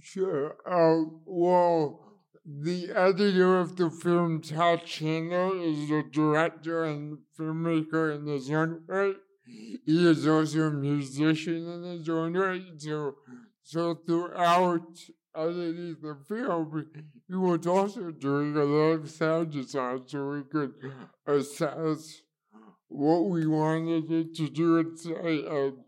[0.00, 0.56] Sure.
[0.66, 2.00] Uh, well,
[2.44, 8.82] the editor of the film, Todd Chandler, is a director and filmmaker in his own
[8.86, 9.16] right.
[9.48, 12.62] He is also a musician in his right.
[12.76, 13.16] So,
[13.62, 14.98] so throughout
[15.34, 16.86] underneath the film,
[17.28, 20.74] he was also doing a lot of sound design so we could
[21.26, 22.22] assess
[22.88, 25.44] what we wanted it to do and say.
[25.46, 25.78] And,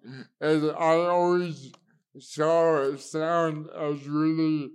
[0.40, 1.72] and I always
[2.18, 4.70] saw sound as really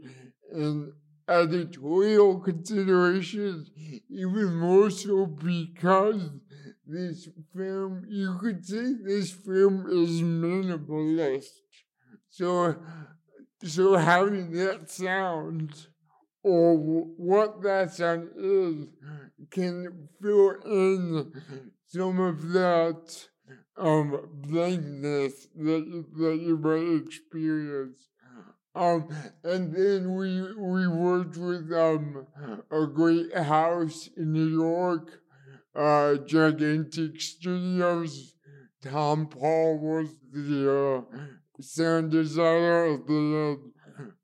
[0.52, 0.94] an
[1.28, 3.66] editorial consideration,
[4.10, 6.30] even more so because
[6.86, 11.50] this film, you could say this film is minimalist.
[12.30, 12.76] So,
[13.64, 15.88] so having that sound
[16.44, 18.88] or what that sound is
[19.50, 21.32] can fill in
[21.88, 23.28] some of that
[23.78, 28.10] um, blankness that, that you might experience.
[28.76, 29.08] Um,
[29.44, 32.28] and then we we worked with um,
[32.70, 35.22] a great house in New York,
[35.74, 38.36] uh, Gigantic Studios.
[38.84, 41.18] Tom Paul was the uh,
[41.62, 42.98] sound designer.
[43.08, 43.58] They had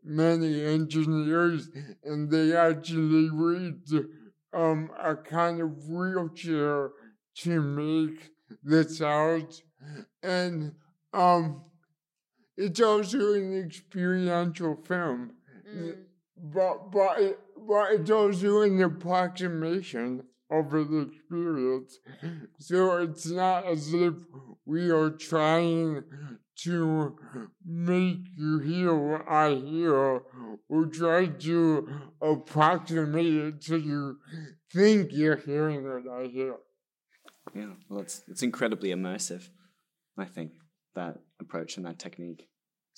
[0.03, 1.69] many engineers,
[2.03, 3.93] and they actually rigged
[4.53, 6.89] um, a kind of wheelchair
[7.37, 8.31] to make
[8.63, 9.63] the sounds,
[10.21, 10.73] and
[11.13, 11.63] um,
[12.61, 15.31] it's also an experiential film.
[15.67, 15.95] Mm.
[16.37, 21.97] But but it, but it's also an approximation of an experience.
[22.59, 24.13] So it's not as if
[24.65, 26.03] we are trying
[26.63, 27.15] to
[27.65, 30.21] make you hear what I hear.
[30.69, 31.89] We're trying to
[32.21, 34.17] approximate it so you
[34.71, 36.55] think you're hearing what I hear.
[37.55, 39.49] Yeah, well, it's it's incredibly immersive.
[40.17, 40.51] I think
[40.95, 42.47] that approach and that technique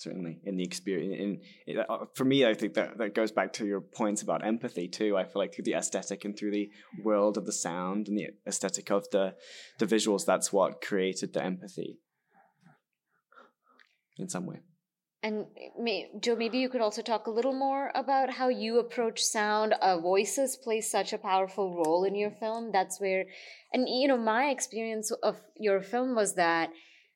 [0.03, 1.41] certainly in the experience.
[1.67, 4.87] In, uh, for me, I think that that goes back to your points about empathy
[4.87, 5.17] too.
[5.17, 6.69] I feel like through the aesthetic and through the
[7.03, 9.35] world of the sound and the aesthetic of the
[9.79, 11.99] the visuals, that's what created the empathy
[14.17, 14.59] in some way.
[15.23, 15.45] And
[15.79, 19.73] may, Joe, maybe you could also talk a little more about how you approach sound.
[19.81, 22.71] Uh, voices play such a powerful role in your film.
[22.73, 23.23] That's where,
[23.71, 26.71] and you know, my experience of your film was that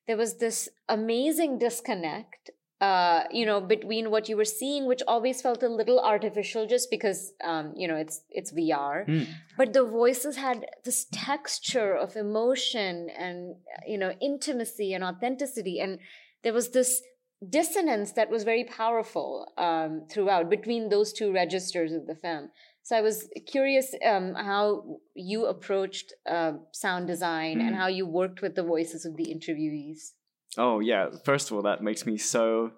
[0.07, 2.49] there was this amazing disconnect
[2.79, 6.91] uh, you know, between what you were seeing, which always felt a little artificial, just
[6.91, 9.07] because, um, you know, it's it's VR.
[9.07, 9.27] Mm.
[9.57, 13.55] But the voices had this texture of emotion and
[13.87, 15.99] you know intimacy and authenticity, and
[16.43, 17.01] there was this
[17.49, 22.49] dissonance that was very powerful um, throughout between those two registers of the film.
[22.83, 27.67] So I was curious um, how you approached uh, sound design Mm.
[27.67, 30.13] and how you worked with the voices of the interviewees.
[30.55, 32.71] Oh yeah, first of all, that makes me so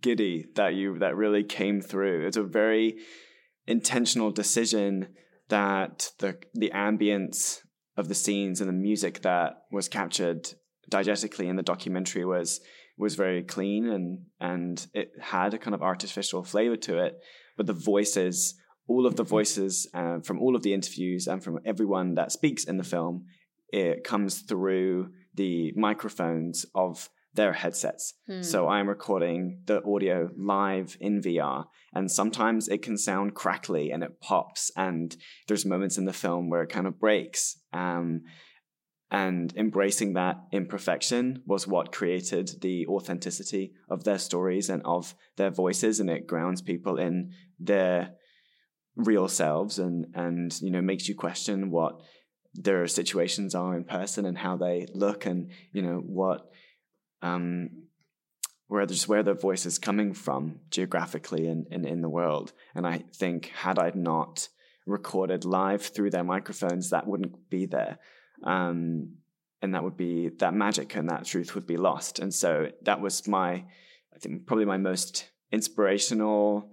[0.00, 2.26] giddy that you that really came through.
[2.26, 2.96] It's a very
[3.66, 5.08] intentional decision
[5.48, 7.60] that the the ambience
[7.96, 10.48] of the scenes and the music that was captured
[10.90, 12.60] diegetically in the documentary was
[12.98, 17.18] was very clean and and it had a kind of artificial flavor to it.
[17.56, 18.54] But the voices,
[18.86, 22.64] all of the voices uh, from all of the interviews and from everyone that speaks
[22.64, 23.26] in the film,
[23.68, 28.14] it comes through the microphones of their headsets.
[28.26, 28.42] Hmm.
[28.42, 31.64] So I'm recording the audio live in VR,
[31.94, 35.16] and sometimes it can sound crackly and it pops, and
[35.48, 37.58] there's moments in the film where it kind of breaks.
[37.72, 38.22] Um,
[39.10, 45.50] and embracing that imperfection was what created the authenticity of their stories and of their
[45.50, 48.14] voices, and it grounds people in their
[48.96, 52.00] real selves, and and you know makes you question what
[52.54, 56.50] their situations are in person and how they look, and you know what
[57.22, 57.70] um,
[58.72, 62.52] where just where their voice is coming from geographically in, in the world.
[62.74, 64.48] And I think had I not
[64.86, 67.98] recorded live through their microphones, that wouldn't be there.
[68.42, 69.16] Um,
[69.60, 72.18] and that would be that magic and that truth would be lost.
[72.18, 73.64] And so that was my,
[74.14, 76.70] I think, probably my most inspirational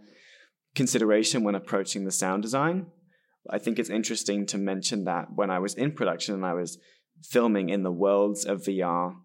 [0.73, 2.87] consideration when approaching the sound design.
[3.49, 6.77] I think it's interesting to mention that when I was in production and I was
[7.23, 9.15] filming in the worlds of VR,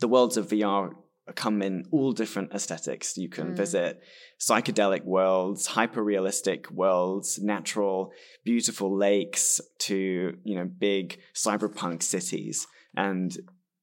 [0.00, 0.92] the worlds of VR
[1.34, 3.16] come in all different aesthetics.
[3.16, 3.56] You can Mm.
[3.56, 4.00] visit
[4.40, 8.12] psychedelic worlds, hyper realistic worlds, natural,
[8.44, 12.66] beautiful lakes to, you know, big cyberpunk cities.
[12.96, 13.36] And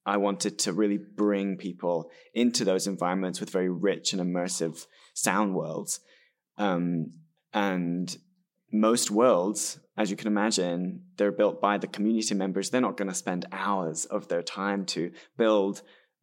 [0.06, 5.56] I wanted to really bring people into those environments with very rich and immersive sound
[5.56, 6.02] worlds.
[6.58, 7.14] Um,
[7.54, 8.18] and
[8.72, 12.70] most worlds, as you can imagine, they're built by the community members.
[12.70, 15.82] They're not going to spend hours of their time to build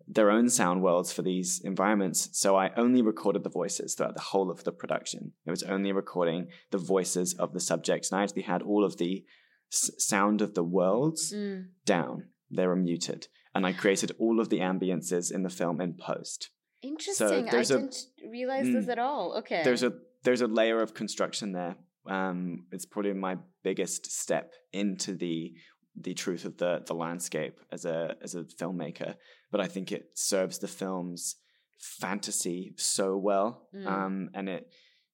[0.09, 2.28] their own sound worlds for these environments.
[2.38, 5.32] So I only recorded the voices throughout the whole of the production.
[5.44, 8.11] It was only recording the voices of the subjects.
[8.12, 9.24] And I actually had all of the
[9.72, 11.70] s- sound of the worlds Mm.
[11.84, 12.28] down.
[12.51, 13.26] They were muted.
[13.53, 16.51] And I created all of the ambiences in the film in post.
[16.82, 17.49] Interesting.
[17.49, 17.97] I there's a- didn't
[18.30, 18.92] realize this Mm.
[18.92, 19.32] at all.
[19.38, 19.62] Okay.
[19.64, 19.92] There's a
[20.22, 21.76] there's a layer of construction there.
[22.09, 25.54] Um, it's probably my biggest step into the
[25.98, 29.16] the truth of the the landscape as a as a filmmaker.
[29.50, 31.36] But I think it serves the film's
[32.00, 33.86] fantasy so well, Mm.
[33.86, 34.72] um, and it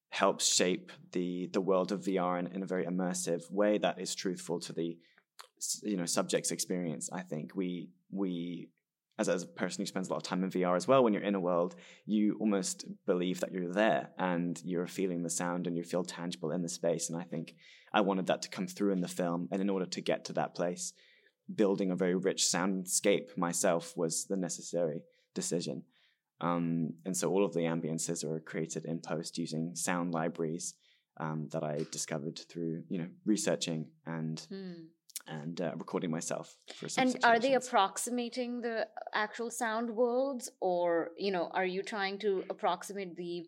[0.09, 4.13] helps shape the the world of VR in, in a very immersive way that is
[4.15, 4.97] truthful to the
[5.83, 7.09] you know subject's experience.
[7.11, 8.69] I think we we
[9.19, 11.21] as, a person who spends a lot of time in VR as well, when you're
[11.21, 15.77] in a world, you almost believe that you're there and you're feeling the sound and
[15.77, 17.09] you feel tangible in the space.
[17.09, 17.55] And I think
[17.93, 19.47] I wanted that to come through in the film.
[19.51, 20.93] And in order to get to that place,
[21.53, 25.01] building a very rich soundscape myself was the necessary
[25.35, 25.83] decision.
[26.41, 30.73] Um, and so all of the ambiances are created in post using sound libraries
[31.17, 34.73] um, that I discovered through, you know, researching and Hmm.
[35.27, 41.11] And uh, recording myself for some And are they approximating the actual sound worlds, or
[41.17, 43.45] you know, are you trying to approximate the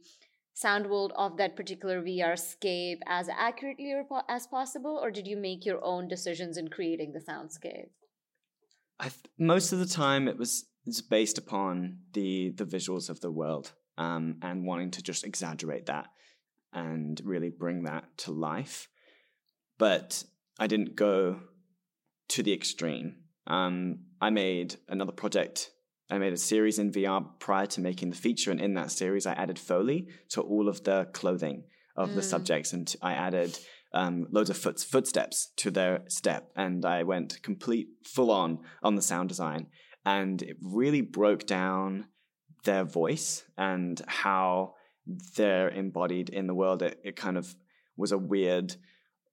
[0.53, 3.93] sound world of that particular VR scape as accurately
[4.29, 7.89] as possible, or did you make your own decisions in creating the soundscape?
[8.99, 13.19] I th- most of the time it was it's based upon the the visuals of
[13.19, 16.07] the world um, and wanting to just exaggerate that
[16.71, 18.87] and really bring that to life.
[19.77, 20.23] But
[20.57, 21.39] I didn't go
[22.29, 23.15] to the extreme.
[23.47, 25.71] Um, I made another project.
[26.09, 29.25] I made a series in VR prior to making the feature, and in that series,
[29.25, 31.63] I added Foley to all of the clothing
[31.95, 32.25] of the Mm.
[32.25, 33.57] subjects, and I added
[33.93, 38.95] um, loads of foot, footsteps to their step, and I went complete full on on
[38.95, 39.67] the sound design,
[40.05, 42.07] and it really broke down
[42.65, 44.73] their voice and how
[45.37, 46.81] they're embodied in the world.
[46.81, 47.55] It, it kind of
[47.95, 48.75] was a weird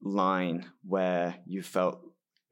[0.00, 2.00] line where you felt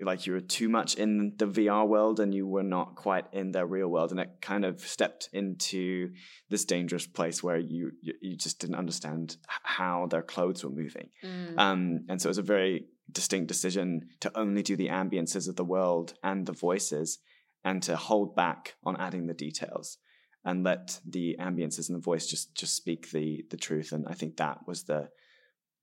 [0.03, 3.53] like you were too much in the VR world and you were not quite in
[3.53, 6.13] the real world, and it kind of stepped into
[6.49, 11.11] this dangerous place where you you, you just didn't understand how their clothes were moving.
[11.25, 11.59] Mm.
[11.59, 15.57] Um, and so it was a very distinct decision to only do the ambiances of
[15.57, 17.19] the world and the voices
[17.65, 19.99] and to hold back on adding the details
[20.45, 24.15] and let the ambiances and the voice just just speak the the truth and i
[24.15, 25.09] think that was the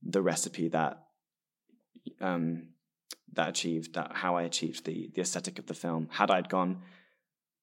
[0.01, 0.97] the recipe that
[2.22, 2.70] um
[3.34, 6.82] that achieved that how i achieved the the aesthetic of the film had i'd gone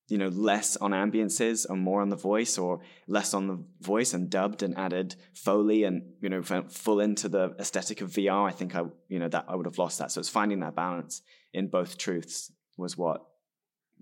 [0.09, 4.13] you know less on ambiances or more on the voice or less on the voice
[4.13, 8.51] and dubbed and added foley and you know full into the aesthetic of vr i
[8.51, 11.23] think i you know that i would have lost that so it's finding that balance
[11.53, 13.25] in both truths was what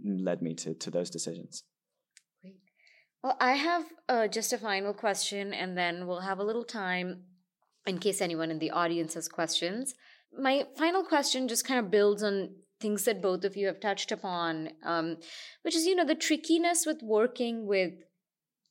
[0.05, 1.63] led me to to those decisions
[2.43, 2.57] Great.
[3.23, 7.23] Well, I have uh, just a final question, and then we'll have a little time
[7.87, 9.95] in case anyone in the audience has questions.
[10.39, 14.11] My final question just kind of builds on things that both of you have touched
[14.11, 15.19] upon, um,
[15.63, 17.93] which is, you know, the trickiness with working with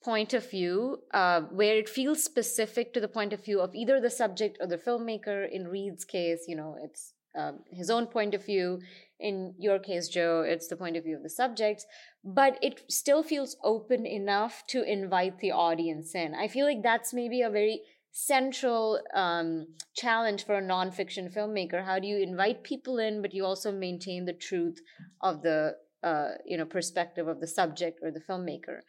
[0.03, 4.01] point of view, uh, where it feels specific to the point of view of either
[4.01, 5.47] the subject or the filmmaker.
[5.49, 8.79] In Reid's case, you know, it's um, his own point of view.
[9.19, 11.85] In your case, Joe, it's the point of view of the subject
[12.23, 16.35] but it still feels open enough to invite the audience in.
[16.35, 17.81] I feel like that's maybe a very
[18.11, 21.85] central um, challenge for a nonfiction filmmaker.
[21.85, 24.79] How do you invite people in, but you also maintain the truth
[25.21, 28.79] of the uh, you know perspective of the subject or the filmmaker?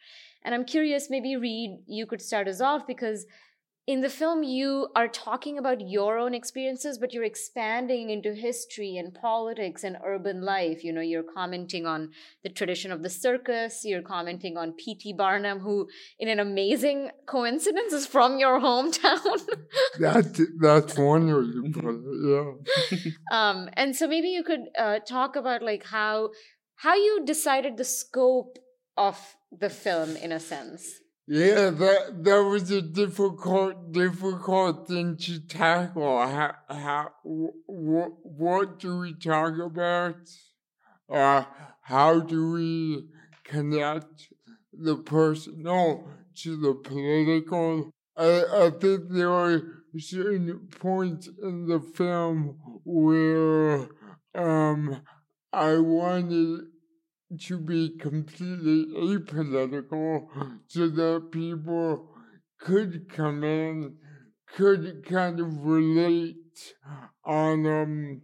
[0.43, 3.25] And I'm curious, maybe Reid, you could start us off because
[3.85, 8.95] in the film you are talking about your own experiences but you're expanding into history
[8.95, 12.09] and politics and urban life you know you're commenting on
[12.43, 17.91] the tradition of the circus you're commenting on pt barnum who in an amazing coincidence
[17.91, 19.41] is from your hometown
[19.99, 22.55] That's that's you.
[22.91, 22.97] Yeah.
[23.31, 26.29] um, and so maybe you could uh, talk about like how
[26.75, 28.57] how you decided the scope
[28.97, 35.39] of the film in a sense Yeah, that that was a difficult difficult thing to
[35.39, 36.19] tackle.
[36.19, 40.17] How how what what do we talk about?
[41.09, 41.45] Uh,
[41.83, 43.05] how do we
[43.45, 44.29] connect
[44.73, 46.07] the personal
[46.43, 47.91] to the political?
[48.17, 49.61] I I think there are
[49.99, 53.87] certain points in the film where
[54.35, 55.01] um
[55.53, 56.61] I wanted
[57.41, 60.27] to be completely apolitical
[60.67, 62.09] so that people
[62.59, 63.95] could come in,
[64.55, 66.35] could kind of relate
[67.25, 68.21] on um,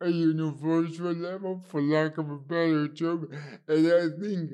[0.00, 3.28] a universal level, for lack of a better term.
[3.68, 4.50] And I think,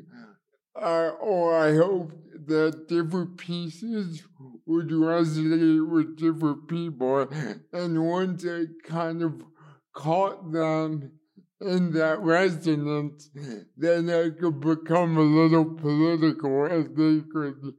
[0.81, 2.13] uh, or I hope
[2.47, 4.23] that different pieces
[4.67, 7.29] would resonate with different people.
[7.73, 9.43] And once I kind of
[9.95, 11.18] caught them
[11.61, 13.31] in that resonance,
[13.77, 17.75] then I could become a little political and they could,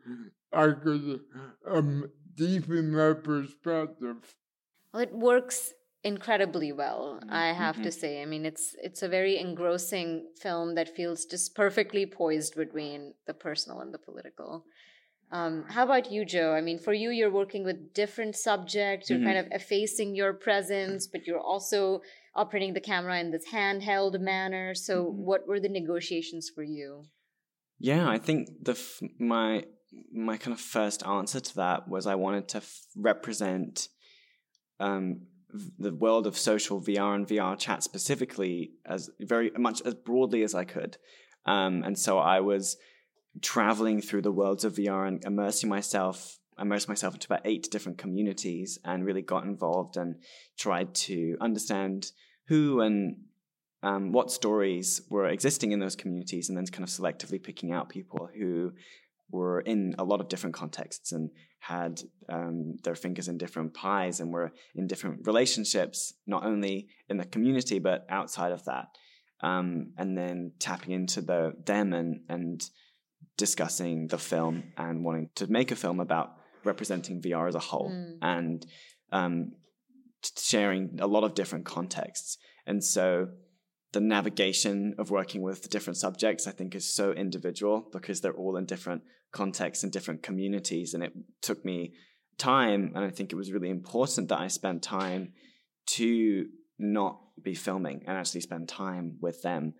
[0.51, 1.21] I could
[1.67, 4.35] um, deepen my perspective.
[4.93, 5.73] Well, it works
[6.03, 7.93] incredibly well, Mm, I have to mhm.
[7.93, 8.21] say.
[8.21, 13.33] I mean, it's it's a very engrossing film that feels just perfectly poised between the
[13.33, 14.65] personal and the political.
[15.31, 16.53] Um, how about you, Joe?
[16.53, 19.09] I mean, for you, you're working with different subjects.
[19.09, 19.23] You're Mhm.
[19.25, 22.01] kind of effacing your presence, but you're also
[22.35, 24.73] operating the camera in this handheld manner.
[24.75, 25.13] So, Mhm.
[25.13, 27.05] what were the negotiations for you?
[27.79, 29.65] Yeah, I think the f- my
[30.11, 33.87] my kind of first answer to that was I wanted to f- represent
[34.79, 40.43] um, v- the world of social VR and VRChat specifically as very much as broadly
[40.43, 40.97] as I could,
[41.45, 42.77] um, and so I was
[43.41, 47.97] traveling through the worlds of VR and immersing myself immersed myself into about eight different
[47.97, 50.15] communities and really got involved and
[50.57, 52.11] tried to understand
[52.47, 53.17] who and
[53.81, 57.89] um, what stories were existing in those communities and then kind of selectively picking out
[57.89, 58.73] people who
[59.31, 61.29] were in a lot of different contexts and
[61.59, 67.17] had um, their fingers in different pies and were in different relationships, not only in
[67.17, 68.87] the community but outside of that.
[69.41, 72.61] Um, and then tapping into the them and and
[73.37, 76.33] discussing the film and wanting to make a film about
[76.63, 78.17] representing VR as a whole Mm.
[78.21, 78.65] and
[79.11, 79.51] um,
[80.37, 82.37] sharing a lot of different contexts.
[82.65, 83.29] And so
[83.91, 88.55] the navigation of working with different subjects, I think, is so individual because they're all
[88.57, 89.01] in different
[89.31, 90.93] contexts and different communities.
[90.93, 91.93] And it took me
[92.37, 95.33] time, and I think it was really important that I spent time
[95.87, 96.45] to
[96.77, 99.73] not be filming and actually spend time with them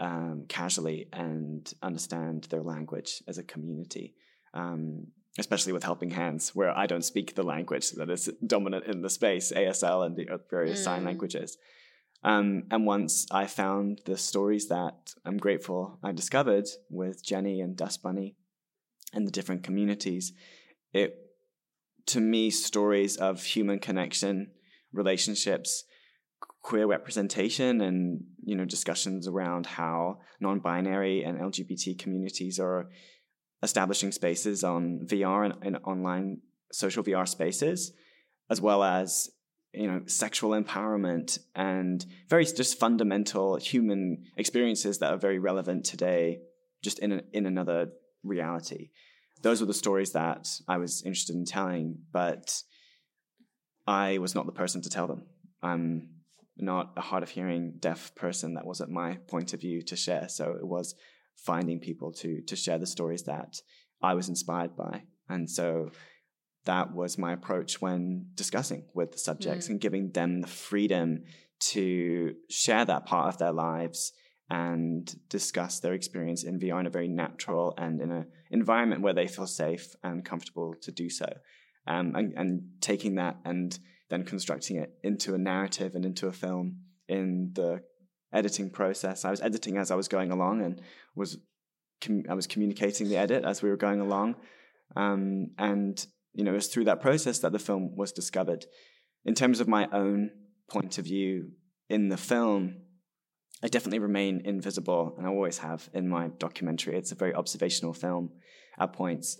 [0.00, 4.14] um, casually and understand their language as a community.
[4.52, 5.06] Um,
[5.38, 9.10] especially with Helping Hands, where I don't speak the language that is dominant in the
[9.10, 11.06] space, ASL and the various sign Mm.
[11.06, 11.56] languages.
[12.24, 17.76] Um, and once I found the stories that I'm grateful I discovered with Jenny and
[17.76, 18.36] Dust Bunny
[19.12, 20.32] and the different communities,
[20.92, 21.18] it
[22.06, 24.50] to me stories of human connection,
[24.92, 25.84] relationships,
[26.62, 32.88] queer representation, and you know discussions around how non-binary and LGBT communities are
[33.62, 36.40] establishing spaces on VR and, and online
[36.72, 37.92] social VR spaces,
[38.50, 39.30] as well as
[39.72, 46.40] you know sexual empowerment and very just fundamental human experiences that are very relevant today,
[46.82, 47.88] just in a, in another
[48.22, 48.90] reality.
[49.42, 52.62] Those were the stories that I was interested in telling, but
[53.86, 55.26] I was not the person to tell them.
[55.62, 56.08] I'm
[56.56, 58.54] not a hard of hearing deaf person.
[58.54, 60.28] That wasn't my point of view to share.
[60.28, 60.94] So it was
[61.36, 63.56] finding people to to share the stories that
[64.02, 65.04] I was inspired by.
[65.28, 65.90] And so
[66.64, 69.70] that was my approach when discussing with the subjects Mm.
[69.70, 71.24] and giving them the freedom
[71.70, 74.12] to share that part of their lives
[74.50, 79.14] and discuss their experience in VR in a very natural and in an environment where
[79.14, 81.26] they feel safe and comfortable to do so.
[81.86, 83.76] Um, and, and taking that and
[84.10, 87.82] then constructing it into a narrative and into a film in the
[88.32, 89.24] editing process.
[89.24, 90.80] I was editing as I was going along and
[91.14, 91.38] was
[92.00, 94.36] com- I was communicating the edit as we were going along,
[94.96, 96.04] um, and
[96.34, 98.66] you know it was through that process that the film was discovered.
[99.24, 100.30] In terms of my own
[100.68, 101.52] point of view
[101.88, 102.76] in the film,
[103.62, 106.96] I definitely remain invisible, and I always have in my documentary.
[106.96, 108.30] It's a very observational film
[108.78, 109.38] at points.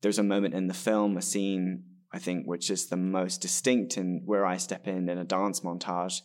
[0.00, 3.96] There's a moment in the film, a scene I think which is the most distinct,
[3.96, 6.22] and where I step in in a dance montage,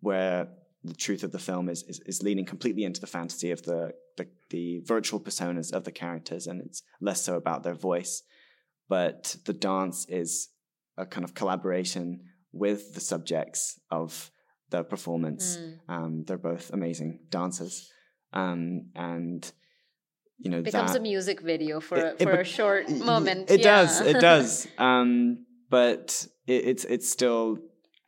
[0.00, 0.48] where
[0.84, 3.92] the truth of the film is, is, is leaning completely into the fantasy of the,
[4.16, 8.22] the the virtual personas of the characters, and it's less so about their voice.
[8.88, 10.48] But the dance is
[10.98, 12.20] a kind of collaboration
[12.52, 14.30] with the subjects of
[14.70, 15.56] the performance.
[15.56, 15.78] Mm.
[15.88, 17.90] Um, they're both amazing dancers,
[18.32, 19.50] um, and
[20.38, 22.96] you know becomes that, a music video for It- a, it for a short y-
[22.98, 23.50] moment.
[23.50, 23.82] It yeah.
[23.82, 24.00] does.
[24.00, 24.66] It does.
[24.78, 27.58] Um, but it, it's it's still,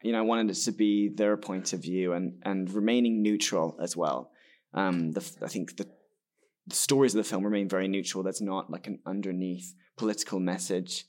[0.05, 3.77] you know, I wanted it to be their point of view and and remaining neutral
[3.81, 4.31] as well.
[4.73, 5.87] Um, the, I think the,
[6.67, 8.23] the stories of the film remain very neutral.
[8.25, 11.05] There's not like an underneath political message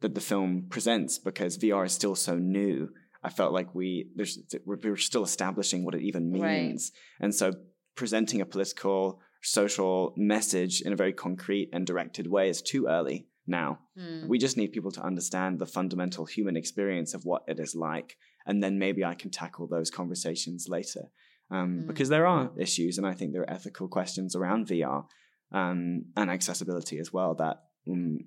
[0.00, 2.88] that the film presents because VR is still so new.
[3.22, 6.62] I felt like we there's we're, we're still establishing what it even Right.
[6.62, 7.52] means, and so
[7.94, 13.26] presenting a political social message in a very concrete and directed way is too early
[13.46, 13.78] now.
[13.98, 14.28] Mm.
[14.28, 18.16] We just need people to understand the fundamental human experience of what it is like,
[18.46, 21.10] and then maybe I can tackle those conversations later.
[21.50, 21.86] Um, Mm.
[21.86, 25.04] Because there are issues, and I think there are ethical questions around VR
[25.52, 28.18] um, and accessibility as well that um,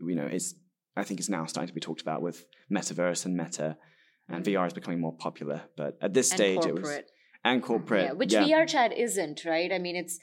[0.00, 0.54] you know is
[0.94, 3.78] I think is now starting to be talked about with metaverse and meta,
[4.28, 5.62] and VR is becoming more popular.
[5.76, 7.00] But at this And stage, it was
[7.44, 8.44] and corporate, Yeah, which yeah.
[8.44, 9.72] VR chat isn't, right?
[9.72, 10.18] I mean, it's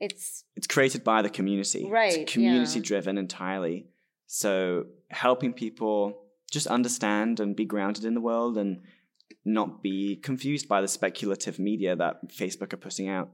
[0.00, 1.88] it's it's created by the community.
[1.90, 2.84] Right, It's community yeah.
[2.84, 3.86] driven entirely.
[4.26, 6.18] So helping people
[6.50, 8.82] just understand and be grounded in the world and
[9.44, 13.30] not be confused by the speculative media that Facebook are putting out.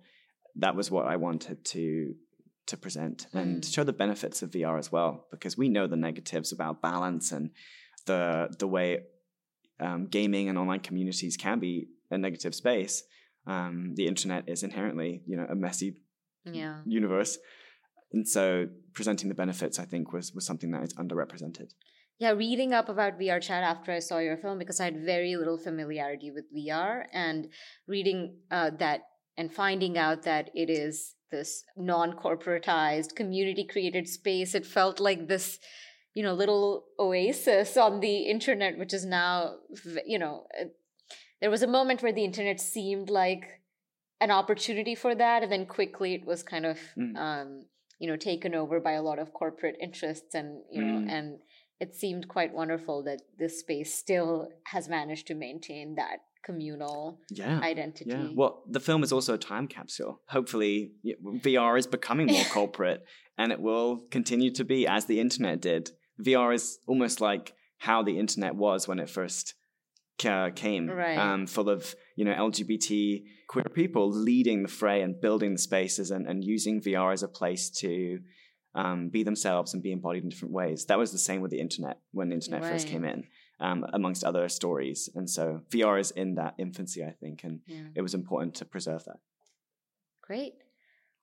[0.56, 2.14] That was what I wanted to
[2.66, 3.74] to present and Mm.
[3.74, 7.50] show the benefits of VR as well, because we know the negatives about balance and
[8.06, 9.04] the the way
[9.80, 13.02] um, gaming and online communities can be a negative space.
[13.46, 15.96] Um, the internet is inherently, you know, a messy
[16.44, 16.80] Yeah.
[16.86, 17.38] universe.
[18.12, 21.70] And so presenting the benefits, I think, was was something that is underrepresented.
[22.18, 25.56] Yeah, reading up about VRChat after I saw your film because I had very little
[25.56, 27.48] familiarity with VR and
[27.86, 29.02] reading uh, that
[29.38, 35.58] and finding out that it is this non-corporatized community created space it felt like this
[36.12, 39.54] you know little oasis on the internet which is now
[40.04, 40.46] you know
[41.40, 43.59] there was a moment where the internet seemed like
[44.20, 47.16] an opportunity for that and then quickly it was kind of Mm.
[47.16, 47.48] um,
[47.98, 51.10] you know taken over by a lot of corporate interests and you know Mm.
[51.10, 51.38] and
[51.80, 57.60] it seemed quite wonderful that this space still has managed to maintain that communal Yeah.
[57.60, 58.28] identity Yeah.
[58.34, 60.20] Well, the film is also a time capsule.
[60.28, 60.92] Hopefully,
[61.46, 63.04] VR is becoming more corporate,
[63.38, 65.90] and it will continue to be as the internet did.
[66.18, 69.54] VR is almost like how the internet was when it first
[70.20, 71.16] ca- came, Right.
[71.18, 76.10] um, full of you know LGBT queer people leading the fray and building the spaces
[76.10, 78.20] and, and using VR as a place to
[78.74, 80.86] um, be themselves and be embodied in different ways.
[80.86, 83.24] That was the same with the internet when the internet first came in,
[83.58, 85.08] um, amongst other stories.
[85.14, 87.88] And so VR is in that infancy, I think, and yeah.
[87.96, 89.18] it was important to preserve that.
[90.22, 90.54] Great.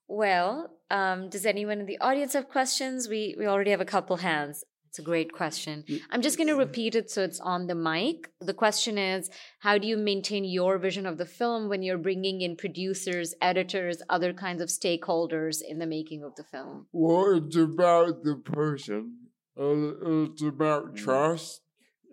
[0.09, 3.07] Well, um, does anyone in the audience have questions?
[3.07, 4.63] We we already have a couple hands.
[4.89, 5.83] It's a great question.
[6.11, 8.29] I'm just going to repeat it so it's on the mic.
[8.39, 9.29] The question is
[9.59, 14.01] How do you maintain your vision of the film when you're bringing in producers, editors,
[14.09, 16.87] other kinds of stakeholders in the making of the film?
[16.91, 19.17] Well, it's about the person.
[19.59, 21.61] Uh, it's about trust.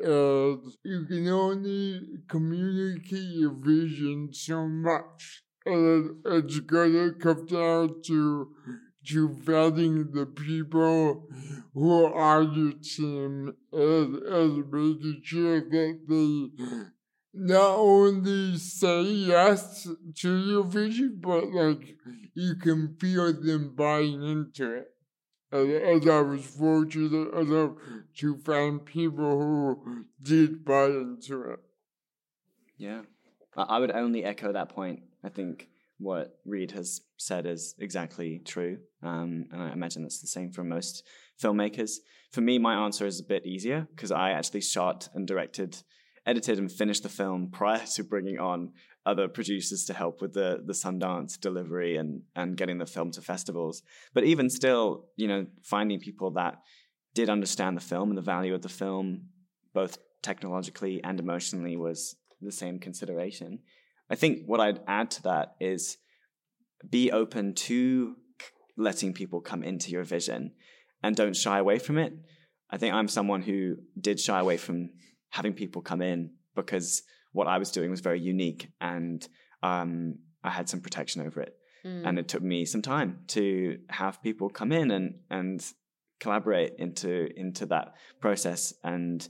[0.03, 5.45] Uh, you can only communicate your vision so much.
[5.67, 8.49] And it's gonna come down to
[9.07, 11.29] to vetting the people
[11.75, 16.93] who are your team and, and making sure that they
[17.35, 21.97] not only say yes to your vision, but like
[22.35, 24.91] you can feel them buying into it.
[25.51, 27.73] And, and I was fortunate enough
[28.19, 31.61] to find people who did buy into it.
[32.77, 33.03] Yeah.
[33.57, 35.03] I I would only echo that point.
[35.23, 35.69] I think
[35.99, 38.79] what Reid has said is exactly true.
[39.03, 41.05] Um, and I imagine that's the same for most
[41.43, 41.99] filmmakers.
[42.33, 45.83] For me, my answer is a bit easier because I actually shot and directed,
[46.27, 48.73] edited, and finished the film prior to bringing on
[49.07, 53.21] other producers to help with the, the Sundance delivery and, and getting the film to
[53.21, 53.83] festivals.
[54.15, 56.61] But even still, you know, finding people that
[57.15, 59.27] did understand the film and the value of the film,
[59.75, 63.61] both technologically and emotionally, was the same consideration.
[64.15, 65.97] I think what I'd add to that is
[66.89, 68.15] be open to
[68.77, 70.53] letting people come into your vision
[71.03, 72.13] and don't shy away from it.
[72.71, 74.91] I think I'm someone who did shy away from
[75.31, 77.03] having people come in because
[77.33, 79.27] what I was doing was very unique and
[79.65, 81.57] um, I had some protection over it.
[81.85, 82.07] Mm.
[82.07, 85.61] And it took me some time to have people come in and, and
[86.21, 89.29] collaborate into, into that process and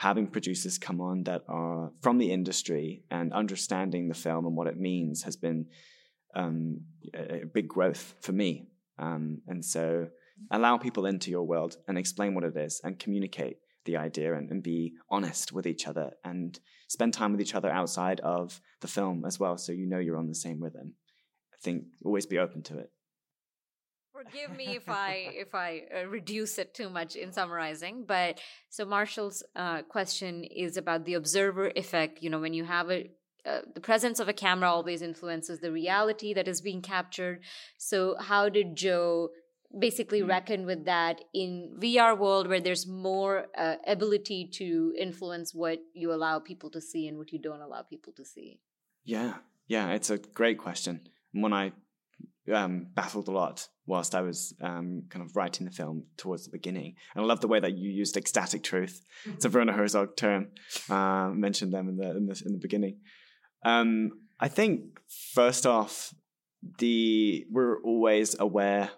[0.00, 4.66] having producers come on that are from the industry and understanding the film and what
[4.66, 5.66] it means has been
[6.34, 6.80] um,
[7.12, 8.66] a, big growth for me.
[8.98, 10.08] Um, and so
[10.50, 14.50] allow people into your world and explain what it is and communicate the idea and,
[14.50, 18.88] and be honest with each other and spend time with each other outside of the
[18.88, 20.94] film as well so you know you're on the same rhythm.
[21.52, 22.90] I think always be open to it.
[24.24, 28.84] Forgive me if I if I uh, reduce it too much in summarizing, but so
[28.84, 32.22] Marshall's uh, question is about the observer effect.
[32.22, 33.10] You know, when you have a
[33.46, 37.40] uh, the presence of a camera always influences the reality that is being captured.
[37.78, 39.30] So, how did Joe
[39.78, 45.78] basically reckon with that in VR world where there's more uh, ability to influence what
[45.94, 48.60] you allow people to see and what you don't allow people to see?
[49.04, 49.34] Yeah,
[49.66, 51.00] yeah, it's a great question.
[51.32, 51.72] One I
[52.52, 56.50] um, battled a lot whilst I was um, kind of writing the film towards the
[56.50, 56.94] beginning.
[57.14, 59.02] And I love the way that you used ecstatic truth.
[59.26, 60.48] It's a Werner Herzog term.
[60.88, 62.98] Uh, mentioned them in the in the in the beginning.
[63.64, 65.00] Um, I think
[65.34, 66.14] first off,
[66.78, 68.90] the we're always aware.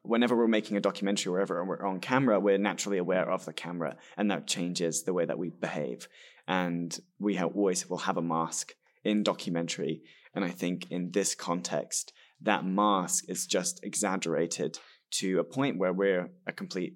[0.00, 3.98] Whenever we're making a documentary, wherever we're on camera, we're naturally aware of the camera,
[4.16, 6.08] and that changes the way that we behave.
[6.48, 8.74] And we have, always will have a mask
[9.04, 10.02] in documentary.
[10.34, 12.12] And I think in this context,
[12.42, 14.78] that mask is just exaggerated
[15.12, 16.94] to a point where we're a complete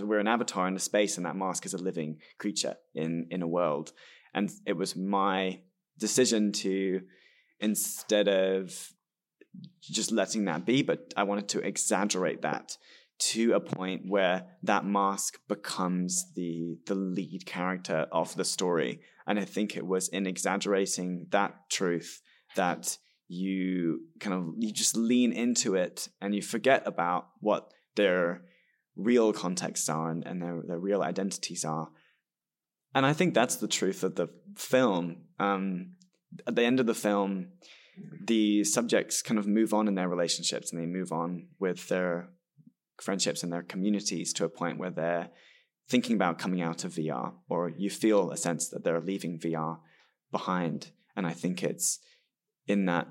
[0.00, 3.42] we're an avatar in a space and that mask is a living creature in in
[3.42, 3.92] a world.
[4.34, 5.60] And it was my
[5.98, 7.00] decision to
[7.60, 8.92] instead of
[9.82, 12.76] just letting that be but i wanted to exaggerate that
[13.18, 19.00] to a point where that mask becomes the the lead character of the story.
[19.26, 22.20] And i think it was in exaggerating that truth
[22.56, 22.98] that
[23.32, 28.42] you kind of you just lean into it and you forget about what their
[28.94, 31.88] real contexts are and, and their, their real identities are.
[32.94, 35.22] And I think that's the truth of the film.
[35.38, 35.92] Um,
[36.46, 37.48] at the end of the film,
[38.22, 42.28] the subjects kind of move on in their relationships and they move on with their
[43.00, 45.30] friendships and their communities to a point where they're
[45.88, 49.78] thinking about coming out of VR, or you feel a sense that they're leaving VR
[50.30, 50.90] behind.
[51.16, 51.98] And I think it's
[52.66, 53.08] in that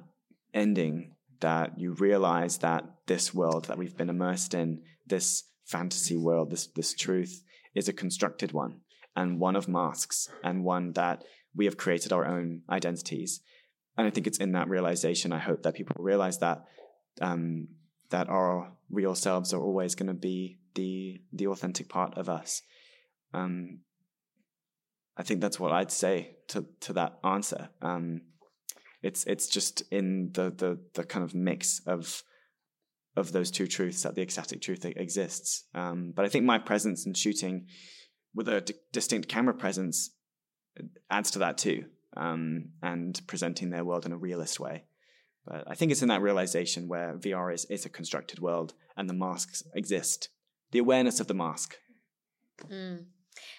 [0.54, 6.52] ending that you realize that this world that we've been immersed in, this fantasy world,
[6.52, 7.43] this this truth,
[7.74, 8.82] is a constructed one
[9.16, 11.24] and one of masks and one that
[11.56, 13.41] we have created our own identities.
[13.97, 15.34] And I think it's in that realization.
[15.34, 16.64] I hope that people realize that
[17.20, 17.68] um,
[18.10, 22.62] that our real selves are always going to be the the authentic part of us.
[23.34, 23.80] Um,
[25.18, 27.70] I think that's what I'd say to to that answer.
[27.82, 28.22] Um,
[29.02, 32.24] it's it's just in the the the kind of mix of
[33.18, 35.66] of those two truths that the ecstatic truth exists.
[35.76, 37.68] Um, but I think my presence in shooting
[38.34, 40.12] with a d- distinct camera presence
[41.10, 41.86] adds to that too,
[42.16, 44.86] um, and presenting their world in a realist way.
[45.45, 49.10] But I think it's in that realization where VR is, is a constructed world and
[49.10, 50.30] the masks exist.
[50.72, 51.78] The awareness of the mask.
[52.70, 53.06] Mm.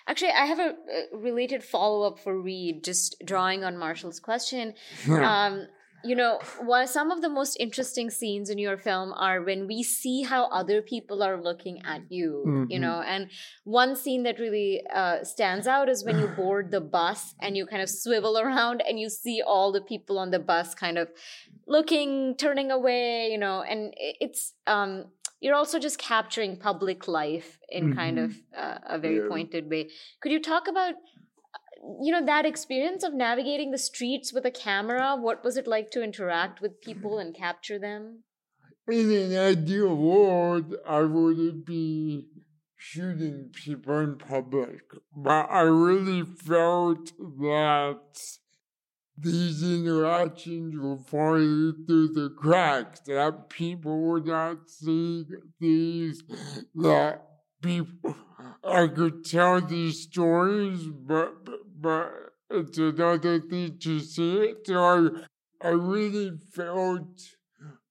[0.07, 0.75] Actually, I have a,
[1.15, 4.75] a related follow up for Reid, just drawing on Marshall's question.
[5.09, 5.67] um,
[6.05, 9.83] you know, while some of the most interesting scenes in your film are when we
[9.83, 12.71] see how other people are looking at you, mm-hmm.
[12.71, 13.31] you know, and
[13.65, 17.67] one scene that really uh, stands out is when you board the bus and you
[17.67, 21.09] kind of swivel around and you see all the people on the bus kind of
[21.67, 25.05] looking, turning away, you know, and it's um,
[25.43, 27.99] you're also just capturing public life in mm-hmm.
[27.99, 29.29] kind of uh, a very yeah.
[29.29, 29.91] pointed way.
[30.21, 30.95] Could you talk about
[32.01, 35.91] you know that experience of navigating the streets with a camera what was it like
[35.91, 38.23] to interact with people and capture them
[38.89, 42.29] in an ideal world i wouldn't be
[42.77, 44.83] shooting people in public
[45.17, 47.99] but i really felt that
[49.23, 55.25] these interactions were falling through the cracks, that people would not see
[55.61, 56.23] these,
[56.75, 57.23] that
[57.63, 58.17] people,
[58.65, 61.33] I could tell these stories, but,
[61.81, 62.13] but
[62.51, 64.67] it's another thing to see it.
[64.67, 65.25] So
[65.63, 67.21] I, I really felt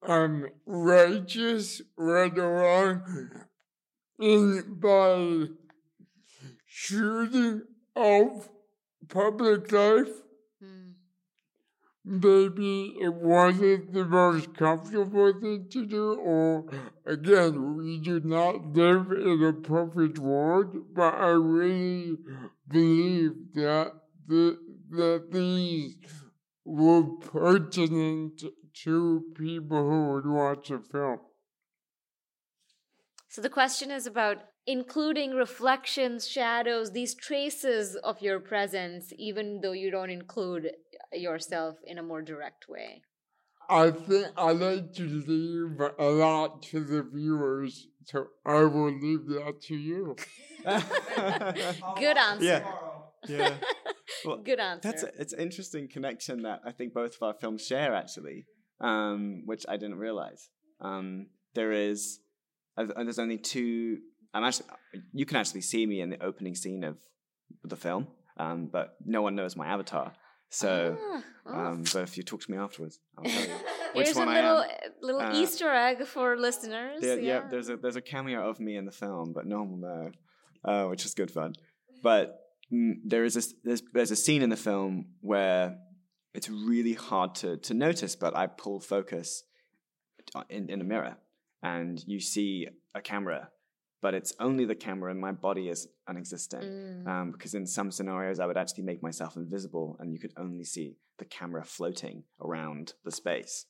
[0.06, 3.30] um, righteous right along
[4.20, 5.48] in by
[6.66, 7.64] shooting
[7.96, 8.50] off
[9.08, 10.22] public life
[12.04, 16.66] maybe it wasn't the most comfortable thing to do, or
[17.06, 22.18] again, we do not live in a perfect world, but I really
[22.68, 23.91] believe that
[24.28, 24.58] the,
[24.91, 25.95] that these
[26.66, 28.43] were pertinent
[28.84, 31.20] to people who would watch the film.
[33.30, 34.38] So the question is about
[34.68, 40.72] including reflections, shadows, these traces of your presence, even though you don't include
[41.14, 43.01] yourself in a more direct way?
[43.70, 49.28] I think I like to leave a lot to the viewers, so I will leave
[49.28, 50.16] that to you.
[50.66, 52.43] Good answer.
[52.45, 52.64] Yeah.
[53.28, 53.53] Yeah.
[54.24, 54.88] Well, Good answer.
[54.88, 58.45] That's a, it's an interesting connection that I think both of our films share, actually,
[58.80, 60.47] um, which I didn't realize.
[60.80, 62.20] Um, there is,
[62.78, 63.97] uh, there's only two.
[64.32, 64.68] I'm actually,
[65.12, 66.97] you can actually see me in the opening scene of
[67.64, 70.14] the film, um, but no one knows my avatar.
[70.54, 71.54] So, ah, oh.
[71.54, 73.56] um, but if you talk to me afterwards, I'll tell you
[73.93, 74.66] which Here's one a little,
[75.02, 76.99] little uh, Easter egg for listeners.
[77.02, 77.16] yeah.
[77.16, 79.78] yeah, there's a there's a cameo of me in the film, but no one will
[79.78, 80.12] know,
[80.66, 81.54] uh, which is good fun.
[82.04, 82.38] But
[82.72, 85.78] mm, there is a there's, there's a scene in the film where
[86.34, 89.45] it's really hard to to notice, but I pull focus
[90.49, 91.16] in in a mirror,
[91.64, 93.52] and you see a camera
[94.02, 96.64] but it's only the camera and my body is unexistent.
[96.64, 97.08] Mm.
[97.08, 100.64] Um, because in some scenarios, I would actually make myself invisible and you could only
[100.64, 103.68] see the camera floating around the space.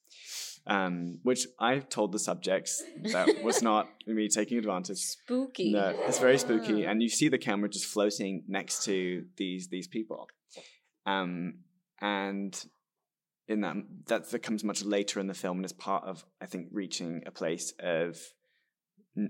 [0.68, 5.00] Um, which I told the subjects that was not me taking advantage.
[5.00, 5.74] Spooky.
[5.74, 6.86] No, it's very spooky.
[6.86, 10.28] And you see the camera just floating next to these these people.
[11.06, 11.64] Um,
[12.00, 12.64] and
[13.48, 13.76] in that
[14.32, 17.32] that comes much later in the film and is part of I think reaching a
[17.32, 18.18] place of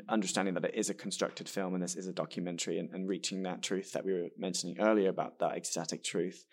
[0.07, 3.43] understanding that it is a constructed film and this is a documentary and, and reaching
[3.43, 6.45] that truth that we were mentioning earlier about that ecstatic truth.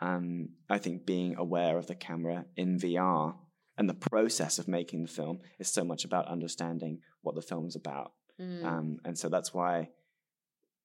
[0.00, 3.36] Um, I think being aware of the camera in VR
[3.78, 7.66] and the process of making the film is so much about understanding what the film
[7.66, 8.12] is about.
[8.40, 8.64] Mm.
[8.64, 9.88] Um, and so that's why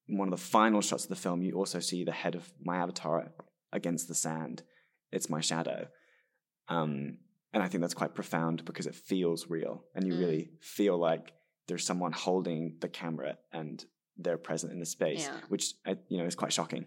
[0.07, 2.77] one of the final shots of the film, you also see the head of my
[2.77, 3.31] avatar
[3.73, 4.63] against the sand.
[5.11, 5.87] It's my shadow.
[6.69, 7.17] Um,
[7.53, 10.19] and I think that's quite profound because it feels real, and you Mm.
[10.19, 11.33] really feel like
[11.69, 13.85] there's someone holding the camera and
[14.17, 15.39] they're present in the space, Yeah.
[15.47, 16.85] which uh, you know is quite shocking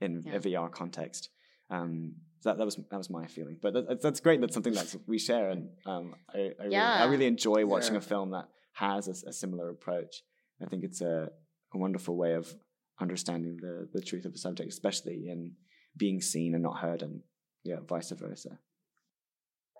[0.00, 0.36] in Yeah.
[0.36, 1.30] a VR context.
[1.70, 4.40] Um, that that was that was my feeling, but that, that's great.
[4.40, 8.04] That's something that we share, and um, I I, really, I really enjoy watching Yeah.
[8.04, 10.14] a film that has a, a similar approach.
[10.64, 11.30] I think it's a,
[11.74, 12.46] a wonderful way of
[13.00, 15.40] understanding the the truth of a subject, especially in
[15.96, 17.14] being seen and not heard, and
[17.64, 18.58] yeah, vice versa.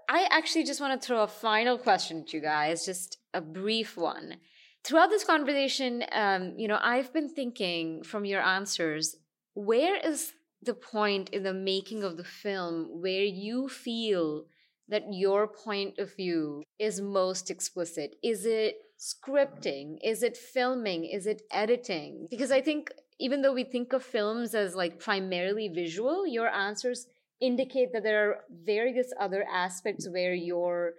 [0.09, 3.97] I actually just want to throw a final question to you guys, just a brief
[3.97, 4.37] one.
[4.85, 9.17] Throughout this conversation, um, you know, I've been thinking from your answers,
[9.55, 10.33] where is
[10.63, 14.45] the point in the making of the film where you feel
[14.89, 18.17] that your point of view is most explicit?
[18.23, 19.99] Is it scripting?
[20.03, 21.05] Is it filming?
[21.05, 22.27] Is it editing?
[22.31, 27.07] Because I think even though we think of films as like primarily visual, your answers
[27.43, 30.93] indicate that there are various other aspects where your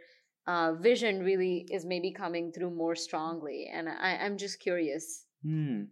[0.46, 3.70] uh, vision really is maybe coming through more strongly.
[3.74, 5.26] And I, I'm just curious.
[5.44, 5.84] Hmm.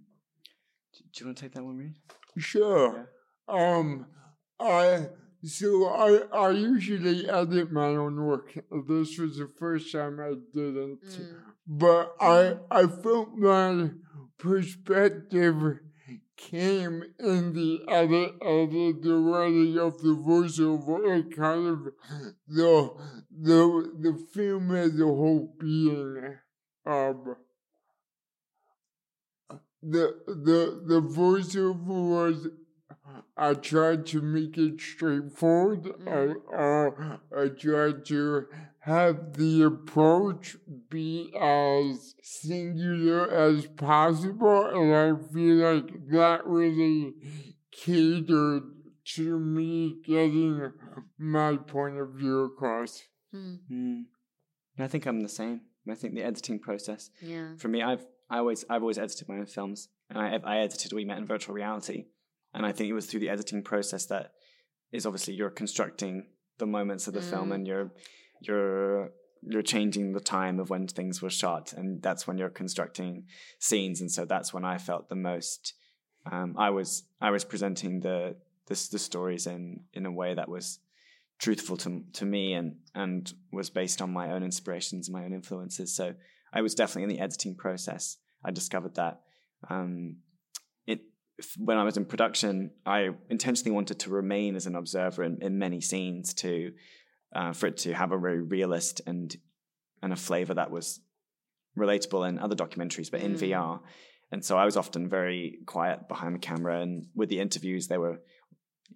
[0.93, 1.95] Do, do you want to take that one, Reid?
[2.37, 3.09] Sure.
[3.47, 4.05] Um,
[4.59, 5.07] I
[5.43, 8.53] so I I usually edit my own work.
[8.87, 11.35] This was the first time I didn't, Mm.
[11.67, 13.89] but I I felt my
[14.37, 15.79] perspective
[16.49, 21.93] came in the edit, edit the writing of the voiceover, and kind of
[22.47, 22.91] the
[23.39, 26.37] the the film as a whole being.
[26.85, 27.35] Um,
[29.83, 32.47] the the the voiceover was
[33.37, 35.87] I tried to make it straightforward.
[36.07, 38.47] I, uh, I tried to
[38.81, 40.55] have the approach
[40.89, 47.13] be as singular as possible, and I feel like that really
[47.71, 48.63] catered
[49.15, 50.71] to me getting
[51.17, 53.03] my point of view across.
[53.33, 53.59] Mm.
[53.67, 54.01] Hmm.
[54.79, 55.61] I think I'm the same.
[55.89, 57.55] I think the editing process Yeah.
[57.57, 60.93] for me, I've I always I've always edited my own films, and I I edited
[60.93, 62.05] We Met in Virtual Reality,
[62.53, 64.31] and I think it was through the editing process that
[64.91, 66.27] is obviously you're constructing
[66.57, 67.55] the moments of the film, Mm.
[67.55, 67.91] and you're
[68.41, 69.11] you're
[69.43, 73.25] you're changing the time of when things were shot, and that's when you're constructing
[73.59, 75.73] scenes, and so that's when I felt the most.
[76.31, 78.35] Um, I was I was presenting the
[78.67, 80.79] the, the stories in in a way that was
[81.39, 85.95] truthful to to me and and was based on my own inspirations my own influences.
[85.95, 86.13] So
[86.53, 88.17] I was definitely in the editing process.
[88.43, 89.21] I discovered that
[89.69, 90.17] um,
[90.85, 91.01] it
[91.57, 95.57] when I was in production, I intentionally wanted to remain as an observer in, in
[95.57, 96.73] many scenes to
[97.33, 99.35] uh, for it to have a very realist and
[100.03, 100.99] and a flavor that was
[101.77, 103.39] relatable in other documentaries, but in Mm.
[103.39, 103.79] VR.
[104.31, 107.97] And so I was often very quiet behind the camera, and with the interviews, they
[107.97, 108.21] were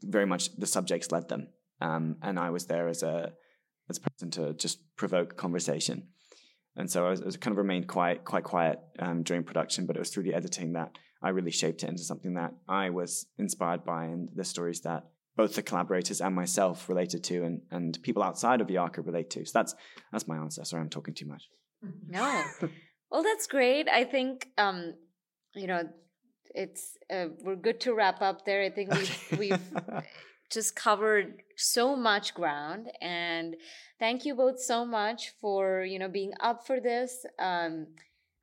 [0.02, 1.50] very much the subjects led them,
[1.82, 3.34] um, and I was there as a
[3.90, 6.08] as a person to just provoke conversation.
[6.78, 9.86] And so I, was, I was kind of remained quiet, quite quiet um, during production,
[9.86, 12.90] but it was through the editing that I really shaped it into something that I
[12.90, 15.06] was inspired by, and the stories that
[15.36, 19.30] both the collaborators and myself related to, and and people outside of VR could relate
[19.32, 19.46] to.
[19.46, 19.76] So that's
[20.12, 20.64] that's my answer.
[20.66, 21.44] Sorry, I'm talking too much.
[22.08, 22.44] No.
[23.12, 23.88] well, that's great.
[23.88, 24.96] I think, um,
[25.54, 25.88] you know,
[26.56, 28.64] it's uh, we're good to wrap up there.
[28.64, 29.72] I think we've we've
[30.52, 33.56] just covered so much ground, and
[34.00, 37.26] thank you both so much for you know being up for this.
[37.38, 37.88] Um,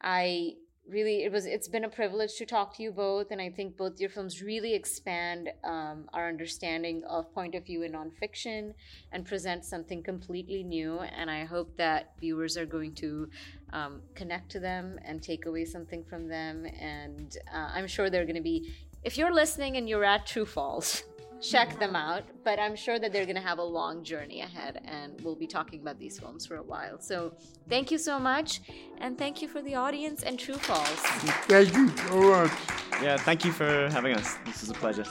[0.02, 0.52] I
[0.88, 3.76] really it was it's been a privilege to talk to you both and i think
[3.76, 8.74] both your films really expand um, our understanding of point of view in nonfiction
[9.12, 13.28] and present something completely new and i hope that viewers are going to
[13.72, 18.26] um, connect to them and take away something from them and uh, i'm sure they're
[18.26, 18.74] going to be
[19.04, 21.04] if you're listening and you're at True/False
[21.42, 24.80] check them out but i'm sure that they're going to have a long journey ahead
[24.84, 27.34] and we'll be talking about these films for a while so
[27.68, 28.60] thank you so much
[28.98, 31.02] and thank you for the audience and True/False
[31.48, 32.50] Thank you so much.
[33.02, 34.36] Yeah, thank you for having us.
[34.44, 35.04] This was a pleasure.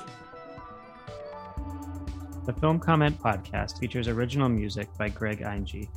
[2.45, 5.89] The Film Comment podcast features original music by Greg Einge.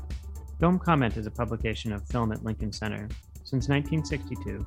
[0.60, 3.08] Film Comment is a publication of Film at Lincoln Center.
[3.44, 4.64] Since 1962,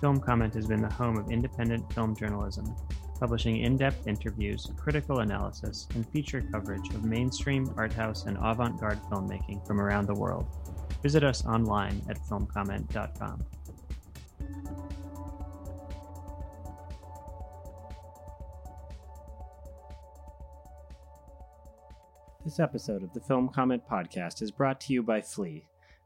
[0.00, 2.74] Film Comment has been the home of independent film journalism,
[3.18, 8.80] publishing in depth interviews, critical analysis, and feature coverage of mainstream, art house, and avant
[8.80, 10.46] garde filmmaking from around the world.
[11.02, 13.44] Visit us online at filmcomment.com.
[22.44, 25.64] This episode of the Film Comment Podcast is brought to you by Flee.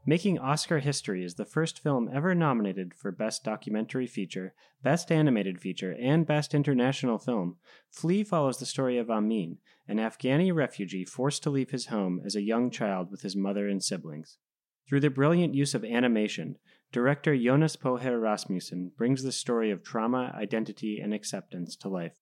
[0.09, 5.61] Making Oscar history is the first film ever nominated for Best Documentary Feature, Best Animated
[5.61, 7.57] Feature, and Best International Film.
[7.91, 12.35] Flee follows the story of Amin, an Afghani refugee forced to leave his home as
[12.35, 14.39] a young child with his mother and siblings.
[14.87, 16.55] Through the brilliant use of animation,
[16.91, 22.17] director Jonas Poher Rasmussen brings the story of trauma, identity, and acceptance to life.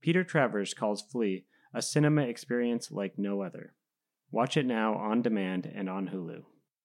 [0.00, 1.44] Peter Travers calls Flee
[1.74, 3.74] a cinema experience like no other.
[4.30, 6.44] Watch it now on demand and on Hulu.